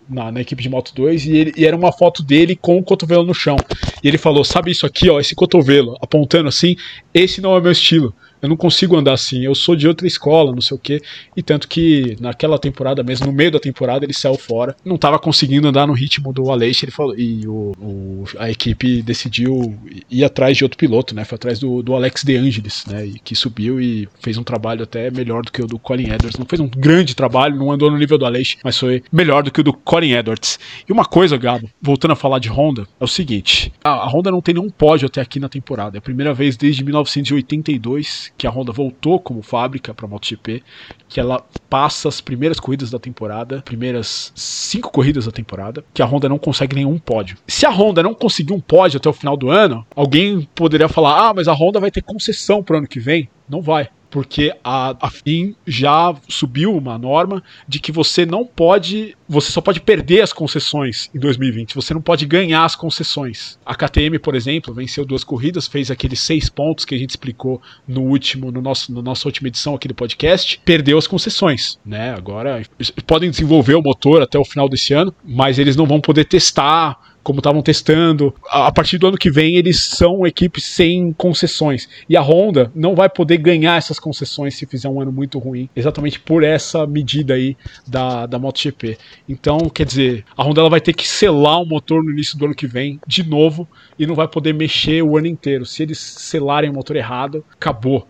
na, 0.09 0.33
na, 0.33 0.41
equipe 0.41 0.63
de 0.63 0.69
Moto 0.69 0.93
2 0.95 1.27
e, 1.27 1.37
ele, 1.37 1.53
e 1.57 1.65
era 1.65 1.77
uma 1.77 1.93
foto 1.93 2.23
dele 2.23 2.57
com 2.57 2.77
o 2.77 2.83
cotovelo 2.83 3.25
no 3.25 3.35
chão. 3.35 3.57
E 4.03 4.09
ele 4.09 4.19
falou: 4.19 4.45
Sabe 4.45 4.71
isso 4.71 4.87
aqui, 4.87 5.09
ó, 5.09 5.21
esse 5.21 5.35
cotovelo, 5.35 5.97
apontando 6.01 6.49
assim, 6.49 6.77
esse 7.15 7.41
não 7.41 7.57
é 7.57 7.61
meu 7.61 7.73
estilo 7.73 8.15
eu 8.43 8.49
não 8.49 8.57
consigo 8.57 8.97
andar 8.97 9.13
assim, 9.13 9.45
eu 9.45 9.55
sou 9.55 9.77
de 9.77 9.87
outra 9.87 10.07
escola, 10.07 10.53
não 10.53 10.61
sei 10.61 10.77
o 10.77 10.81
quê. 10.81 11.03
E 11.37 11.43
tanto 11.43 11.69
que 11.69 12.17
naquela 12.21 12.59
temporada 12.59 13.03
mesmo, 13.03 13.27
no 13.27 13.33
meio 13.33 13.51
da 13.51 13.61
temporada, 13.61 14.05
ele 14.05 14.13
saiu 14.13 14.37
fora, 14.37 14.77
não 14.85 14.97
estava 14.97 15.19
conseguindo 15.19 15.69
andar 15.69 15.87
no 15.87 15.93
ritmo 15.93 16.33
do 16.33 16.51
Aleix, 16.51 16.83
ele 16.83 16.93
falou, 16.93 17.19
e 17.19 17.47
o, 17.47 17.73
o, 17.81 18.25
a 18.39 18.51
equipe 18.51 19.03
decidiu 19.03 19.79
ir 20.11 20.25
atrás 20.25 20.57
de 20.57 20.65
outro 20.65 20.79
piloto, 20.79 21.15
né? 21.15 21.25
Foi 21.25 21.37
atrás 21.37 21.59
do, 21.59 21.83
do 21.83 21.95
Alex 21.95 22.23
De 22.25 22.37
Angelis, 22.37 22.85
né? 22.87 23.07
E, 23.07 23.19
que 23.19 23.35
subiu 23.35 23.81
e 23.81 24.09
fez 24.21 24.39
um 24.39 24.43
trabalho 24.43 24.83
até 24.83 25.11
melhor 25.11 25.43
do 25.43 25.53
que 25.53 25.63
o 25.63 25.67
do 25.67 25.79
Colin 25.79 26.11
Edwards. 26.11 26.39
Não 26.39 26.47
fez 26.47 26.61
um 26.61 26.69
grande 26.69 27.15
trabalho, 27.15 27.57
não 27.57 27.71
andou 27.71 27.91
no 27.91 27.99
nível 27.99 28.19
do 28.19 28.25
Aleix, 28.25 28.57
mas 28.65 28.79
foi 28.79 29.03
melhor 29.13 29.43
do 29.43 29.51
que 29.51 29.61
o 29.61 29.65
do 29.65 29.73
Colin 29.73 30.13
Edwards. 30.13 30.59
E 30.89 30.93
uma 30.93 31.05
coisa, 31.05 31.37
Gabo, 31.37 31.69
voltando 31.81 32.13
a 32.13 32.17
falar 32.17 32.39
de 32.39 32.49
Honda, 32.49 32.87
é 32.99 33.05
o 33.05 33.09
seguinte: 33.09 33.73
a, 33.85 33.91
a 33.91 34.09
Honda 34.09 34.31
não 34.31 34.41
tem 34.41 34.55
nenhum 34.55 34.71
pódio 34.71 35.07
até 35.07 35.21
aqui 35.21 35.39
na 35.39 35.49
temporada. 35.49 35.97
É 35.97 35.99
a 35.99 36.03
primeira 36.03 36.33
vez 36.33 36.57
desde 36.57 36.85
1982 36.85 38.30
que 38.37 38.47
a 38.47 38.51
Honda 38.51 38.73
voltou 38.73 39.21
como 39.21 39.43
fábrica 39.43 39.93
para 39.95 40.07
MotoGP, 40.07 40.63
que 41.09 41.21
ela 41.21 41.45
passa 41.69 42.09
as 42.09 42.21
primeiras 42.21 42.59
corridas 42.59 42.91
da 42.91 42.99
temporada, 42.99 43.63
primeiras 43.63 44.33
cinco 44.35 44.91
corridas 44.91 45.27
da 45.27 45.33
temporada, 45.33 45.85
que 45.93 46.03
a 46.03 46.07
Honda 46.07 46.29
não 46.29 46.39
consegue 46.39 46.77
nenhum 46.77 46.99
pódio. 46.99 47.37
Se 47.47 47.67
a 47.67 47.71
Honda 47.71 48.03
não 48.03 48.15
conseguir 48.15 48.53
um 48.53 48.61
pódio 48.61 48.99
até 48.99 49.09
o 49.09 49.13
final 49.13 49.37
do 49.37 49.51
ano, 49.51 49.87
alguém 49.95 50.49
poderia 50.55 50.89
falar: 50.89 51.29
ah, 51.29 51.35
mas 51.35 51.49
a 51.49 51.53
Honda 51.53 51.81
vai 51.81 51.91
ter 51.91 52.03
concessão 52.03 52.63
para 52.63 52.75
o 52.75 52.79
ano 52.79 52.89
que 52.89 53.01
vem. 53.01 53.29
Não 53.49 53.61
vai 53.61 53.89
porque 54.11 54.53
a, 54.63 54.97
a 55.01 55.11
FIM 55.11 55.55
já 55.67 56.15
subiu 56.29 56.77
uma 56.77 56.99
norma 56.99 57.43
de 57.67 57.79
que 57.79 57.93
você 57.93 58.27
não 58.27 58.45
pode, 58.45 59.17
você 59.29 59.53
só 59.53 59.61
pode 59.61 59.81
perder 59.81 60.23
as 60.23 60.33
concessões 60.33 61.09
em 61.15 61.19
2020, 61.19 61.75
você 61.75 61.95
não 61.95 62.03
pode 62.03 62.27
ganhar 62.27 62.65
as 62.65 62.75
concessões. 62.75 63.59
A 63.65 63.75
KTM, 63.75 64.19
por 64.19 64.35
exemplo, 64.35 64.75
venceu 64.75 65.05
duas 65.05 65.23
corridas, 65.23 65.67
fez 65.67 65.91
aqueles 65.91 66.21
seis 66.21 66.49
pontos 66.49 66.85
que 66.85 66.95
a 66.95 66.99
gente 66.99 67.11
explicou 67.11 67.63
no 67.87 68.03
último, 68.03 68.51
no 68.51 68.61
nosso, 68.61 68.93
na 68.93 69.01
nossa 69.01 69.29
última 69.29 69.49
edição 69.49 69.75
aqui 69.75 69.87
do 69.87 69.95
podcast, 69.95 70.61
perdeu 70.65 70.99
as 70.99 71.07
concessões, 71.07 71.79
né? 71.85 72.13
Agora 72.15 72.63
podem 73.07 73.31
desenvolver 73.31 73.75
o 73.75 73.83
motor 73.83 74.23
até 74.23 74.39
o 74.39 74.45
final 74.45 74.69
desse 74.69 74.93
ano, 74.93 75.15
mas 75.25 75.59
eles 75.59 75.77
não 75.77 75.87
vão 75.87 76.01
poder 76.01 76.25
testar 76.25 77.10
como 77.23 77.41
estavam 77.41 77.63
testando. 77.63 78.35
A 78.49 78.71
partir 78.73 78.99
do 78.99 79.07
ano 79.07 79.17
que 79.17 79.31
vem, 79.31 79.57
eles 79.57 79.85
são 79.85 80.27
equipes 80.27 80.65
sem 80.65 81.13
concessões. 81.13 81.89
E 82.09 82.17
a 82.17 82.23
Honda 82.23 82.71
não 82.75 82.95
vai 82.95 83.09
poder 83.09 83.39
ganhar 83.39 83.77
essas 83.77 83.99
concessões 83.99 84.57
se 84.57 84.67
fizer 84.67 84.89
um 84.89 85.01
ano 85.01 85.13
muito 85.13 85.39
ruim, 85.39 85.69
exatamente 85.75 86.19
por 86.21 86.43
essa 86.43 86.87
medida 86.87 87.35
aí 87.35 87.57
da, 87.87 88.27
da 88.27 88.39
MotoGP. 88.39 88.99
Então, 89.29 89.59
quer 89.69 89.87
dizer, 89.87 90.25
a 90.37 90.43
Honda 90.43 90.61
ela 90.61 90.71
vai 90.71 90.81
ter 90.81 90.93
que 90.93 91.07
selar 91.07 91.61
o 91.61 91.67
motor 91.67 92.03
no 92.03 92.11
início 92.11 92.39
do 92.39 92.47
ano 92.47 92.55
que 92.55 92.67
vem, 92.67 93.01
de 93.07 93.23
novo, 93.29 93.69
e 93.99 94.07
não 94.07 94.15
vai 94.15 94.29
poder 94.29 94.53
mexer 94.53 95.03
o 95.03 95.17
ano 95.17 95.27
inteiro. 95.27 95.67
Se 95.67 95.83
eles 95.83 95.99
selarem 95.99 96.71
o 96.71 96.75
motor 96.75 96.97
errado, 96.97 97.45
acabou 97.53 98.07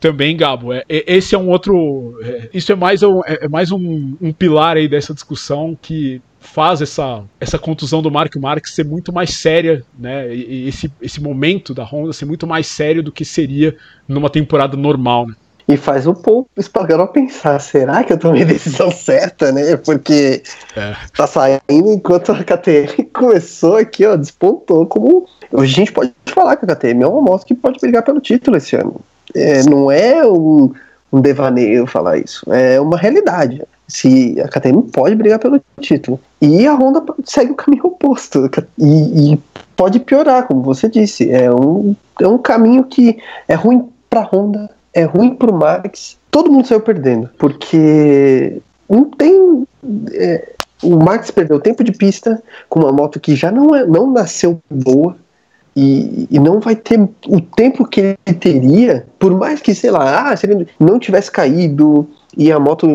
também, 0.00 0.36
Gabo, 0.36 0.72
é, 0.72 0.82
é, 0.88 1.04
esse 1.14 1.34
é 1.34 1.38
um 1.38 1.48
outro. 1.48 2.18
É, 2.22 2.48
isso 2.54 2.72
é 2.72 2.74
mais, 2.74 3.02
um, 3.02 3.20
é, 3.26 3.44
é 3.44 3.48
mais 3.48 3.70
um, 3.70 4.16
um, 4.20 4.32
pilar 4.32 4.76
aí 4.76 4.88
dessa 4.88 5.14
discussão 5.14 5.76
que 5.80 6.20
faz 6.44 6.80
essa, 6.82 7.24
essa 7.40 7.58
contusão 7.58 8.02
do 8.02 8.10
Marco 8.10 8.38
Marques 8.38 8.74
ser 8.74 8.84
muito 8.84 9.12
mais 9.12 9.30
séria, 9.30 9.82
né? 9.98 10.32
E, 10.32 10.68
esse, 10.68 10.92
esse 11.00 11.20
momento 11.20 11.74
da 11.74 11.82
Honda 11.82 12.12
ser 12.12 12.26
muito 12.26 12.46
mais 12.46 12.66
sério 12.66 13.02
do 13.02 13.10
que 13.10 13.24
seria 13.24 13.76
numa 14.06 14.30
temporada 14.30 14.76
normal, 14.76 15.26
né? 15.26 15.34
E 15.66 15.78
faz 15.78 16.06
o 16.06 16.12
Paul 16.12 16.46
Espargaró 16.58 17.06
pensar, 17.06 17.58
será 17.58 18.04
que 18.04 18.12
eu 18.12 18.18
tomei 18.18 18.42
a 18.42 18.46
decisão 18.46 18.90
certa, 18.90 19.50
né? 19.50 19.76
Porque 19.78 20.42
é. 20.76 20.94
tá 21.16 21.26
saindo 21.26 21.62
enquanto 21.70 22.32
a 22.32 22.44
KTM 22.44 23.04
começou 23.12 23.76
aqui, 23.76 24.04
ó, 24.04 24.14
despontou 24.14 24.86
como 24.86 25.26
a 25.56 25.64
gente 25.64 25.90
pode 25.90 26.12
falar 26.26 26.56
que 26.56 26.66
a 26.66 26.76
KTM 26.76 27.02
é 27.02 27.06
uma 27.06 27.22
moto 27.22 27.46
que 27.46 27.54
pode 27.54 27.80
brigar 27.80 28.02
pelo 28.02 28.20
título 28.20 28.58
esse 28.58 28.76
ano. 28.76 29.00
É, 29.34 29.62
não 29.62 29.90
é 29.90 30.26
um, 30.26 30.70
um 31.10 31.20
devaneio 31.20 31.86
falar 31.86 32.18
isso, 32.18 32.44
é 32.52 32.78
uma 32.78 32.98
realidade. 32.98 33.62
Se 33.86 34.40
a 34.40 34.48
KTM 34.48 34.82
pode 34.84 35.14
brigar 35.14 35.38
pelo 35.38 35.60
título. 35.80 36.18
E 36.40 36.66
a 36.66 36.74
Honda 36.74 37.02
segue 37.24 37.52
o 37.52 37.54
caminho 37.54 37.86
oposto. 37.86 38.50
E, 38.78 39.32
e 39.32 39.38
pode 39.76 40.00
piorar, 40.00 40.46
como 40.46 40.62
você 40.62 40.88
disse. 40.88 41.30
É 41.30 41.52
um, 41.52 41.94
é 42.20 42.26
um 42.26 42.38
caminho 42.38 42.84
que 42.84 43.18
é 43.46 43.54
ruim 43.54 43.88
para 44.08 44.20
a 44.20 44.24
Honda, 44.24 44.70
é 44.92 45.04
ruim 45.04 45.34
para 45.34 45.50
o 45.50 45.54
Max. 45.54 46.16
Todo 46.30 46.50
mundo 46.50 46.66
saiu 46.66 46.80
perdendo, 46.80 47.28
porque 47.38 48.60
não 48.88 49.04
tem. 49.04 49.66
É, 50.12 50.52
o 50.82 50.96
Max 50.96 51.30
perdeu 51.30 51.60
tempo 51.60 51.82
de 51.82 51.92
pista 51.92 52.42
com 52.68 52.80
uma 52.80 52.92
moto 52.92 53.20
que 53.20 53.34
já 53.34 53.50
não, 53.50 53.74
é, 53.74 53.86
não 53.86 54.10
nasceu 54.10 54.60
boa. 54.70 55.16
E, 55.76 56.28
e, 56.30 56.38
não 56.38 56.60
vai 56.60 56.76
ter 56.76 57.00
o 57.26 57.40
tempo 57.40 57.84
que 57.84 58.16
ele 58.24 58.38
teria, 58.38 59.06
por 59.18 59.36
mais 59.36 59.60
que, 59.60 59.74
sei 59.74 59.90
lá, 59.90 60.30
ah, 60.30 60.36
se 60.36 60.46
ele 60.46 60.68
não 60.78 61.00
tivesse 61.00 61.32
caído 61.32 62.08
e 62.36 62.50
a 62.50 62.58
moto 62.58 62.86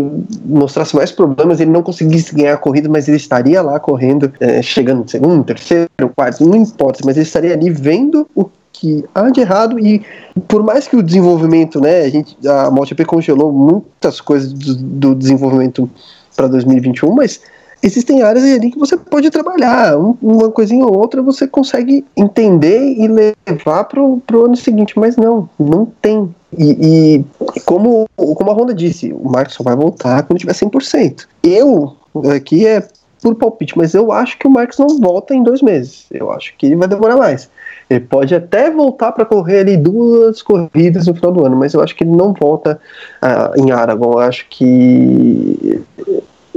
mostrasse 0.45 0.95
mais 0.95 1.11
problemas, 1.11 1.59
ele 1.59 1.71
não 1.71 1.81
conseguisse 1.81 2.35
ganhar 2.35 2.53
a 2.53 2.57
corrida, 2.57 2.89
mas 2.89 3.07
ele 3.07 3.17
estaria 3.17 3.61
lá 3.61 3.79
correndo, 3.79 4.31
é, 4.39 4.61
chegando 4.61 4.99
no 4.99 5.09
segundo, 5.09 5.43
terceiro, 5.43 5.89
quarto, 6.15 6.45
não 6.45 6.55
importa, 6.55 6.99
mas 7.05 7.15
ele 7.15 7.25
estaria 7.25 7.53
ali 7.53 7.69
vendo 7.69 8.27
o 8.35 8.49
que 8.71 9.03
há 9.13 9.29
de 9.29 9.41
errado 9.41 9.79
e 9.79 10.01
por 10.47 10.63
mais 10.63 10.87
que 10.87 10.95
o 10.95 11.03
desenvolvimento, 11.03 11.81
né, 11.81 12.01
a 12.01 12.09
gente 12.09 12.35
a 12.47 12.71
MotoGP 12.71 13.05
congelou 13.05 13.51
muitas 13.51 14.21
coisas 14.21 14.53
do, 14.53 14.75
do 14.75 15.15
desenvolvimento 15.15 15.89
para 16.35 16.47
2021, 16.47 17.13
mas 17.13 17.41
existem 17.81 18.21
áreas 18.21 18.43
ali 18.43 18.71
que 18.71 18.79
você 18.79 18.97
pode 18.97 19.29
trabalhar, 19.29 19.97
um, 19.97 20.15
uma 20.21 20.51
coisinha 20.51 20.85
ou 20.85 20.97
outra 20.97 21.21
você 21.21 21.47
consegue 21.47 22.05
entender 22.15 22.93
e 22.97 23.07
levar 23.07 23.85
pro, 23.85 24.21
pro 24.25 24.45
ano 24.45 24.55
seguinte, 24.55 24.97
mas 24.97 25.15
não, 25.15 25.49
não 25.59 25.85
tem. 26.01 26.33
E, 26.57 27.17
e 27.17 27.61
como, 27.61 28.07
como 28.15 28.51
a 28.51 28.53
Honda 28.53 28.73
disse, 28.73 29.13
o 29.13 29.29
Marcos 29.29 29.55
só 29.55 29.63
vai 29.63 29.75
voltar 29.75 30.23
quando 30.23 30.39
tiver 30.39 30.53
100%. 30.53 31.27
Eu, 31.43 31.95
aqui 32.35 32.65
é 32.65 32.87
por 33.21 33.35
palpite, 33.35 33.77
mas 33.77 33.93
eu 33.93 34.11
acho 34.11 34.37
que 34.37 34.47
o 34.47 34.49
Marcos 34.49 34.77
não 34.77 34.97
volta 34.99 35.33
em 35.33 35.43
dois 35.43 35.61
meses. 35.61 36.05
Eu 36.11 36.31
acho 36.31 36.53
que 36.57 36.65
ele 36.65 36.75
vai 36.75 36.87
demorar 36.87 37.17
mais. 37.17 37.49
Ele 37.89 37.99
pode 37.99 38.33
até 38.33 38.69
voltar 38.69 39.11
para 39.11 39.25
correr 39.25 39.61
ali 39.61 39.75
duas 39.75 40.41
corridas 40.41 41.07
no 41.07 41.15
final 41.15 41.31
do 41.31 41.45
ano, 41.45 41.55
mas 41.55 41.73
eu 41.73 41.81
acho 41.81 41.95
que 41.95 42.03
ele 42.03 42.15
não 42.15 42.33
volta 42.33 42.79
uh, 43.21 43.59
em 43.59 43.71
Aragon. 43.71 44.13
Eu 44.13 44.19
acho 44.19 44.45
que 44.49 45.81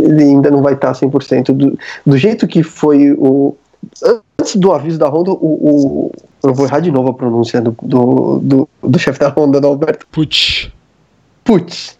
ele 0.02 0.22
ainda 0.22 0.50
não 0.50 0.62
vai 0.62 0.74
estar 0.74 0.92
100%. 0.92 1.52
Do, 1.52 1.78
do 2.04 2.16
jeito 2.16 2.46
que 2.46 2.62
foi 2.62 3.12
o. 3.12 3.56
Antes 4.38 4.56
do 4.56 4.72
aviso 4.72 4.98
da 4.98 5.08
Honda, 5.08 5.32
o, 5.32 5.34
o 5.34 6.12
eu 6.42 6.54
vou 6.54 6.66
errar 6.66 6.80
de 6.80 6.90
novo 6.90 7.10
a 7.10 7.14
pronúncia 7.14 7.60
do, 7.60 7.74
do, 7.82 8.38
do, 8.38 8.68
do 8.82 8.98
chefe 8.98 9.18
da 9.18 9.28
Honda, 9.28 9.60
do 9.60 9.66
Alberto. 9.66 10.06
Putz. 10.10 10.70
Putz. 11.44 11.98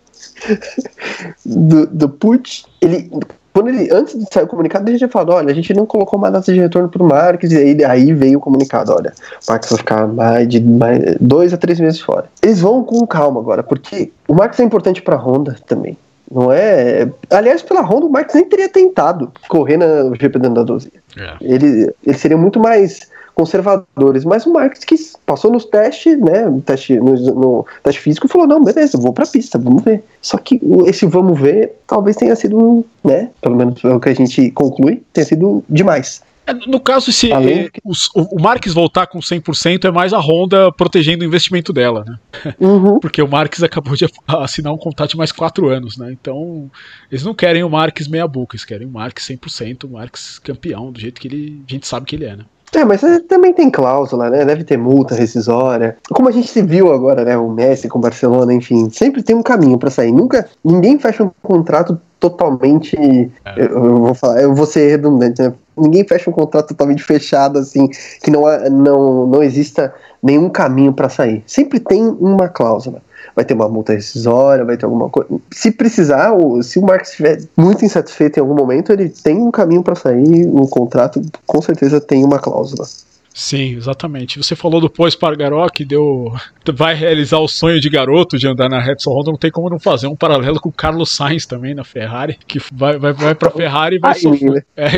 do, 1.45 1.87
do 1.87 2.09
Putz, 2.09 2.65
ele 2.81 3.11
quando 3.53 3.69
ele, 3.69 3.93
antes 3.93 4.19
de 4.19 4.25
sair 4.33 4.45
o 4.45 4.47
comunicado, 4.47 4.89
ele 4.89 4.97
já 4.97 5.09
falou, 5.09 5.37
olha, 5.37 5.51
a 5.51 5.55
gente 5.55 5.75
não 5.75 5.85
colocou 5.85 6.19
uma 6.19 6.31
data 6.31 6.51
de 6.51 6.59
retorno 6.59 6.89
pro 6.89 7.05
Marques, 7.05 7.53
e 7.53 7.57
aí, 7.57 7.85
aí 7.85 8.13
veio 8.15 8.39
o 8.39 8.41
comunicado, 8.41 8.93
olha, 8.93 9.13
o 9.47 9.51
Marques 9.51 9.69
vai 9.69 9.79
ficar 9.79 10.09
mais 10.09 10.49
de 10.49 10.61
mais, 10.61 11.17
dois 11.21 11.53
a 11.53 11.59
três 11.59 11.79
meses 11.79 12.01
fora. 12.01 12.31
Eles 12.41 12.61
vão 12.61 12.83
com 12.83 13.07
calma 13.07 13.41
agora, 13.41 13.63
porque 13.63 14.11
o 14.27 14.35
Marques 14.35 14.59
é 14.59 14.65
importante 14.65 15.03
pra 15.03 15.17
Honda 15.17 15.57
também. 15.67 15.99
Não 16.33 16.51
é. 16.51 17.11
Aliás, 17.31 17.63
pela 17.63 17.83
Honda, 17.83 18.07
o 18.07 18.11
Marques 18.11 18.35
nem 18.35 18.45
teria 18.45 18.69
tentado 18.69 19.31
correr 19.49 19.77
na 19.77 20.15
GP 20.19 20.39
da 20.39 20.49
Andaluzia. 20.49 20.91
É. 21.17 21.37
Ele, 21.43 21.93
ele 22.07 22.19
seria 22.19 22.39
muito 22.39 22.59
mais 22.59 23.11
conservadores, 23.35 24.25
mas 24.25 24.47
o 24.47 24.53
Marques 24.53 24.85
que 24.85 24.95
passou 25.27 25.51
nos 25.51 25.65
testes, 25.65 26.19
né, 26.19 26.45
no 26.45 26.61
teste, 26.61 26.99
no, 26.99 27.15
no 27.15 27.67
teste 27.83 28.01
físico, 28.01 28.29
falou, 28.29 28.47
não, 28.47 28.63
beleza, 28.63 28.99
vou 28.99 29.13
pra 29.13 29.27
pista, 29.27 29.59
vamos 29.59 29.83
ver. 29.83 30.03
Só 30.21 30.39
que 30.39 30.61
esse 30.87 31.07
vamos 31.07 31.41
ver 31.41 31.73
talvez 31.87 32.17
tenha 32.17 32.37
sido, 32.37 32.85
né, 33.05 33.31
pelo 33.41 33.57
menos 33.57 33.83
é 33.85 33.89
o 33.89 34.01
que 34.01 34.11
a 34.11 34.15
gente 34.15 34.51
conclui, 34.51 35.03
tenha 35.13 35.27
sido 35.27 35.65
demais. 35.69 36.23
É, 36.47 36.53
no 36.53 36.81
caso, 36.81 37.13
se 37.13 37.33
eh, 37.33 37.71
os, 37.85 38.09
o, 38.15 38.37
o 38.37 38.43
Marques 38.43 38.75
voltar 38.75 39.07
com 39.07 39.21
100%, 39.21 39.85
é 39.85 39.91
mais 39.91 40.13
a 40.13 40.19
Honda 40.19 40.73
protegendo 40.73 41.23
o 41.23 41.27
investimento 41.27 41.73
dela, 41.73 42.05
né? 42.07 42.55
Uhum. 42.59 42.99
Porque 43.01 43.23
o 43.23 43.29
Marques 43.29 43.63
acabou 43.63 43.95
de 43.95 44.07
assinar 44.27 44.73
um 44.73 44.79
contrato 44.79 45.11
de 45.11 45.17
mais 45.17 45.31
4 45.31 45.69
anos, 45.69 45.97
né? 45.97 46.11
Então, 46.13 46.71
eles 47.11 47.25
não 47.25 47.35
querem 47.35 47.63
o 47.63 47.71
Marques 47.71 48.09
meia 48.09 48.27
boca, 48.27 48.57
eles 48.57 48.65
querem 48.65 48.87
o 48.87 48.91
Marques 48.91 49.27
100%, 49.27 49.85
o 49.85 49.89
Marques 49.89 50.39
campeão, 50.39 50.91
do 50.91 51.01
jeito 51.01 51.21
que 51.21 51.29
ele, 51.29 51.63
a 51.69 51.73
gente 51.73 51.87
sabe 51.87 52.07
que 52.07 52.17
ele 52.17 52.25
é, 52.25 52.37
né? 52.37 52.45
É, 52.75 52.85
mas 52.87 53.03
também 53.29 53.53
tem 53.53 53.71
cláusula, 53.71 54.31
né? 54.31 54.45
Deve 54.47 54.65
ter 54.65 54.79
multa 54.79 55.15
rescisória. 55.15 55.99
Como 56.11 56.29
a 56.29 56.33
gente 56.33 56.49
se 56.49 56.63
viu 56.63 56.91
agora, 56.91 57.23
né? 57.23 57.37
O 57.37 57.51
Messi 57.51 57.87
com 57.87 57.99
o 57.99 58.03
Barcelona, 58.03 58.53
enfim, 58.55 58.89
sempre 58.89 59.23
tem 59.23 59.37
um 59.37 59.43
caminho 59.43 59.77
para 59.77 59.91
sair. 59.91 60.11
Nunca, 60.11 60.49
ninguém 60.65 60.99
fecha 60.99 61.23
um 61.23 61.31
contrato 61.43 62.01
totalmente. 62.19 62.97
É. 63.45 63.55
Eu, 63.57 63.67
eu, 63.67 63.97
vou 63.99 64.15
falar, 64.15 64.41
eu 64.41 64.55
vou 64.55 64.65
ser 64.65 64.89
redundante, 64.89 65.43
né? 65.43 65.53
Ninguém 65.77 66.07
fecha 66.07 66.29
um 66.29 66.33
contrato 66.33 66.69
totalmente 66.69 67.03
fechado, 67.03 67.59
assim, 67.59 67.89
que 68.23 68.31
não, 68.31 68.43
não, 68.71 69.27
não 69.27 69.43
exista 69.43 69.95
nenhum 70.23 70.49
caminho 70.49 70.93
para 70.93 71.09
sair. 71.09 71.43
Sempre 71.47 71.81
tem 71.81 72.03
uma 72.03 72.49
cláusula 72.49 73.03
vai 73.35 73.45
ter 73.45 73.55
uma 73.55 73.69
multa 73.69 73.93
rescisória, 73.93 74.65
vai 74.65 74.77
ter 74.77 74.85
alguma 74.85 75.09
coisa. 75.09 75.29
Se 75.51 75.71
precisar, 75.71 76.33
ou 76.33 76.63
se 76.63 76.79
o 76.79 76.83
Marx 76.83 77.11
estiver 77.11 77.41
muito 77.57 77.85
insatisfeito 77.85 78.39
em 78.39 78.43
algum 78.43 78.55
momento, 78.55 78.93
ele 78.93 79.09
tem 79.09 79.39
um 79.39 79.51
caminho 79.51 79.83
para 79.83 79.95
sair, 79.95 80.47
o 80.47 80.67
contrato 80.69 81.23
com 81.47 81.63
certeza 81.63 82.01
tem 82.01 82.25
uma 82.25 82.39
cláusula. 82.39 82.87
Sim, 83.35 83.77
exatamente. 83.77 84.37
Você 84.39 84.55
falou 84.55 84.81
do 84.81 84.91
pós 84.91 85.15
Pargaró 85.15 85.67
que 85.69 85.85
deu. 85.85 86.33
Vai 86.75 86.95
realizar 86.95 87.39
o 87.39 87.49
sonho 87.49 87.81
de 87.81 87.89
garoto 87.89 88.39
de 88.39 88.47
andar 88.47 88.69
na 88.69 88.81
Repsol 88.81 89.19
Honda. 89.19 89.31
Não 89.31 89.39
tem 89.39 89.51
como 89.51 89.71
não 89.71 89.79
fazer 89.79 90.07
um 90.07 90.17
paralelo 90.17 90.61
com 90.61 90.69
o 90.69 90.73
Carlos 90.73 91.11
Sainz 91.11 91.47
também 91.47 91.75
na 91.75 91.83
Ferrari, 91.83 92.39
que 92.47 92.61
vai, 92.73 92.99
vai, 92.99 93.13
vai 93.13 93.35
pra 93.35 93.51
Ferrari 93.51 93.97
e 93.97 93.99
vai 93.99 94.15
sofrer. 94.15 94.67
É, 94.77 94.91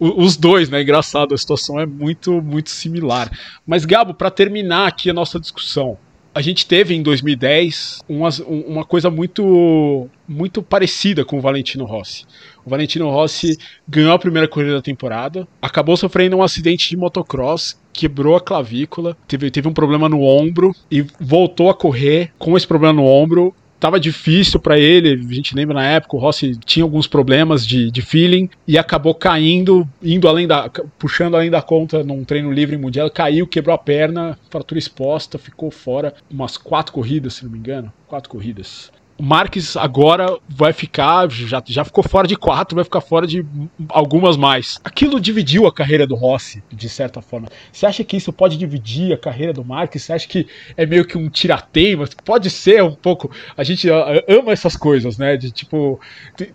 os 0.00 0.36
dois, 0.36 0.70
né? 0.70 0.82
Engraçado, 0.82 1.34
a 1.34 1.38
situação 1.38 1.78
é 1.78 1.84
muito, 1.84 2.40
muito 2.40 2.70
similar. 2.70 3.30
Mas, 3.66 3.84
Gabo, 3.84 4.14
para 4.14 4.30
terminar 4.30 4.86
aqui 4.86 5.10
a 5.10 5.14
nossa 5.14 5.38
discussão, 5.38 5.98
a 6.38 6.40
gente 6.40 6.66
teve 6.66 6.94
em 6.94 7.02
2010 7.02 7.98
uma, 8.08 8.28
uma 8.46 8.84
coisa 8.84 9.10
muito 9.10 10.08
muito 10.28 10.62
parecida 10.62 11.24
com 11.24 11.36
o 11.36 11.40
Valentino 11.40 11.84
Rossi. 11.84 12.24
O 12.64 12.70
Valentino 12.70 13.10
Rossi 13.10 13.58
ganhou 13.88 14.12
a 14.12 14.18
primeira 14.20 14.46
corrida 14.46 14.74
da 14.74 14.80
temporada, 14.80 15.48
acabou 15.60 15.96
sofrendo 15.96 16.36
um 16.36 16.42
acidente 16.42 16.90
de 16.90 16.96
motocross, 16.96 17.76
quebrou 17.92 18.36
a 18.36 18.40
clavícula, 18.40 19.16
teve, 19.26 19.50
teve 19.50 19.66
um 19.66 19.72
problema 19.72 20.08
no 20.08 20.22
ombro 20.22 20.72
e 20.88 21.04
voltou 21.18 21.70
a 21.70 21.74
correr 21.74 22.30
com 22.38 22.56
esse 22.56 22.68
problema 22.68 22.92
no 22.92 23.04
ombro 23.04 23.52
tava 23.78 23.98
difícil 23.98 24.60
para 24.60 24.78
ele. 24.78 25.12
A 25.12 25.34
gente 25.34 25.54
lembra 25.54 25.74
na 25.74 25.86
época, 25.86 26.16
o 26.16 26.18
Rossi 26.18 26.56
tinha 26.64 26.84
alguns 26.84 27.06
problemas 27.06 27.66
de, 27.66 27.90
de 27.90 28.02
feeling 28.02 28.48
e 28.66 28.76
acabou 28.78 29.14
caindo, 29.14 29.88
indo 30.02 30.28
além 30.28 30.46
da. 30.46 30.70
puxando 30.98 31.36
além 31.36 31.50
da 31.50 31.62
conta 31.62 32.02
num 32.02 32.24
treino 32.24 32.52
livre 32.52 32.76
mundial. 32.76 33.10
Caiu, 33.10 33.46
quebrou 33.46 33.74
a 33.74 33.78
perna, 33.78 34.38
fratura 34.50 34.78
exposta, 34.78 35.38
ficou 35.38 35.70
fora 35.70 36.14
umas 36.30 36.56
quatro 36.56 36.92
corridas, 36.92 37.34
se 37.34 37.44
não 37.44 37.50
me 37.50 37.58
engano. 37.58 37.92
Quatro 38.06 38.30
corridas 38.30 38.90
o 39.18 39.22
Marques 39.22 39.76
agora 39.76 40.38
vai 40.48 40.72
ficar, 40.72 41.28
já, 41.28 41.60
já 41.66 41.84
ficou 41.84 42.04
fora 42.04 42.28
de 42.28 42.36
quatro, 42.36 42.76
vai 42.76 42.84
ficar 42.84 43.00
fora 43.00 43.26
de 43.26 43.44
algumas 43.88 44.36
mais. 44.36 44.80
Aquilo 44.84 45.20
dividiu 45.20 45.66
a 45.66 45.72
carreira 45.72 46.06
do 46.06 46.14
Rossi, 46.14 46.62
de 46.72 46.88
certa 46.88 47.20
forma. 47.20 47.48
Você 47.72 47.84
acha 47.84 48.04
que 48.04 48.16
isso 48.16 48.32
pode 48.32 48.56
dividir 48.56 49.12
a 49.12 49.18
carreira 49.18 49.52
do 49.52 49.64
Marques? 49.64 50.04
Você 50.04 50.12
acha 50.12 50.28
que 50.28 50.46
é 50.76 50.86
meio 50.86 51.04
que 51.04 51.18
um 51.18 51.28
tirateima? 51.28 52.04
Pode 52.24 52.48
ser 52.48 52.82
um 52.84 52.94
pouco. 52.94 53.28
A 53.56 53.64
gente 53.64 53.88
ama 53.88 54.52
essas 54.52 54.76
coisas, 54.76 55.18
né? 55.18 55.36
De 55.36 55.50
tipo, 55.50 56.00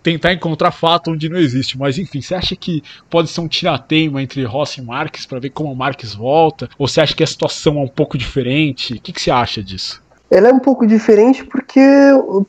tentar 0.02 0.32
encontrar 0.32 0.70
fato 0.70 1.10
onde 1.10 1.28
não 1.28 1.38
existe. 1.38 1.76
Mas 1.76 1.98
enfim, 1.98 2.22
você 2.22 2.34
acha 2.34 2.56
que 2.56 2.82
pode 3.10 3.28
ser 3.28 3.42
um 3.42 3.48
tirateima 3.48 4.22
entre 4.22 4.42
Rossi 4.44 4.80
e 4.80 4.84
Marques 4.84 5.26
para 5.26 5.38
ver 5.38 5.50
como 5.50 5.70
o 5.70 5.76
Marques 5.76 6.14
volta? 6.14 6.70
Ou 6.78 6.88
você 6.88 7.02
acha 7.02 7.14
que 7.14 7.22
a 7.22 7.26
situação 7.26 7.78
é 7.78 7.82
um 7.82 7.88
pouco 7.88 8.16
diferente? 8.16 8.94
O 8.94 9.00
que, 9.00 9.12
que 9.12 9.20
você 9.20 9.30
acha 9.30 9.62
disso? 9.62 10.03
Ela 10.34 10.48
é 10.48 10.52
um 10.52 10.58
pouco 10.58 10.84
diferente 10.84 11.44
porque, 11.44 11.80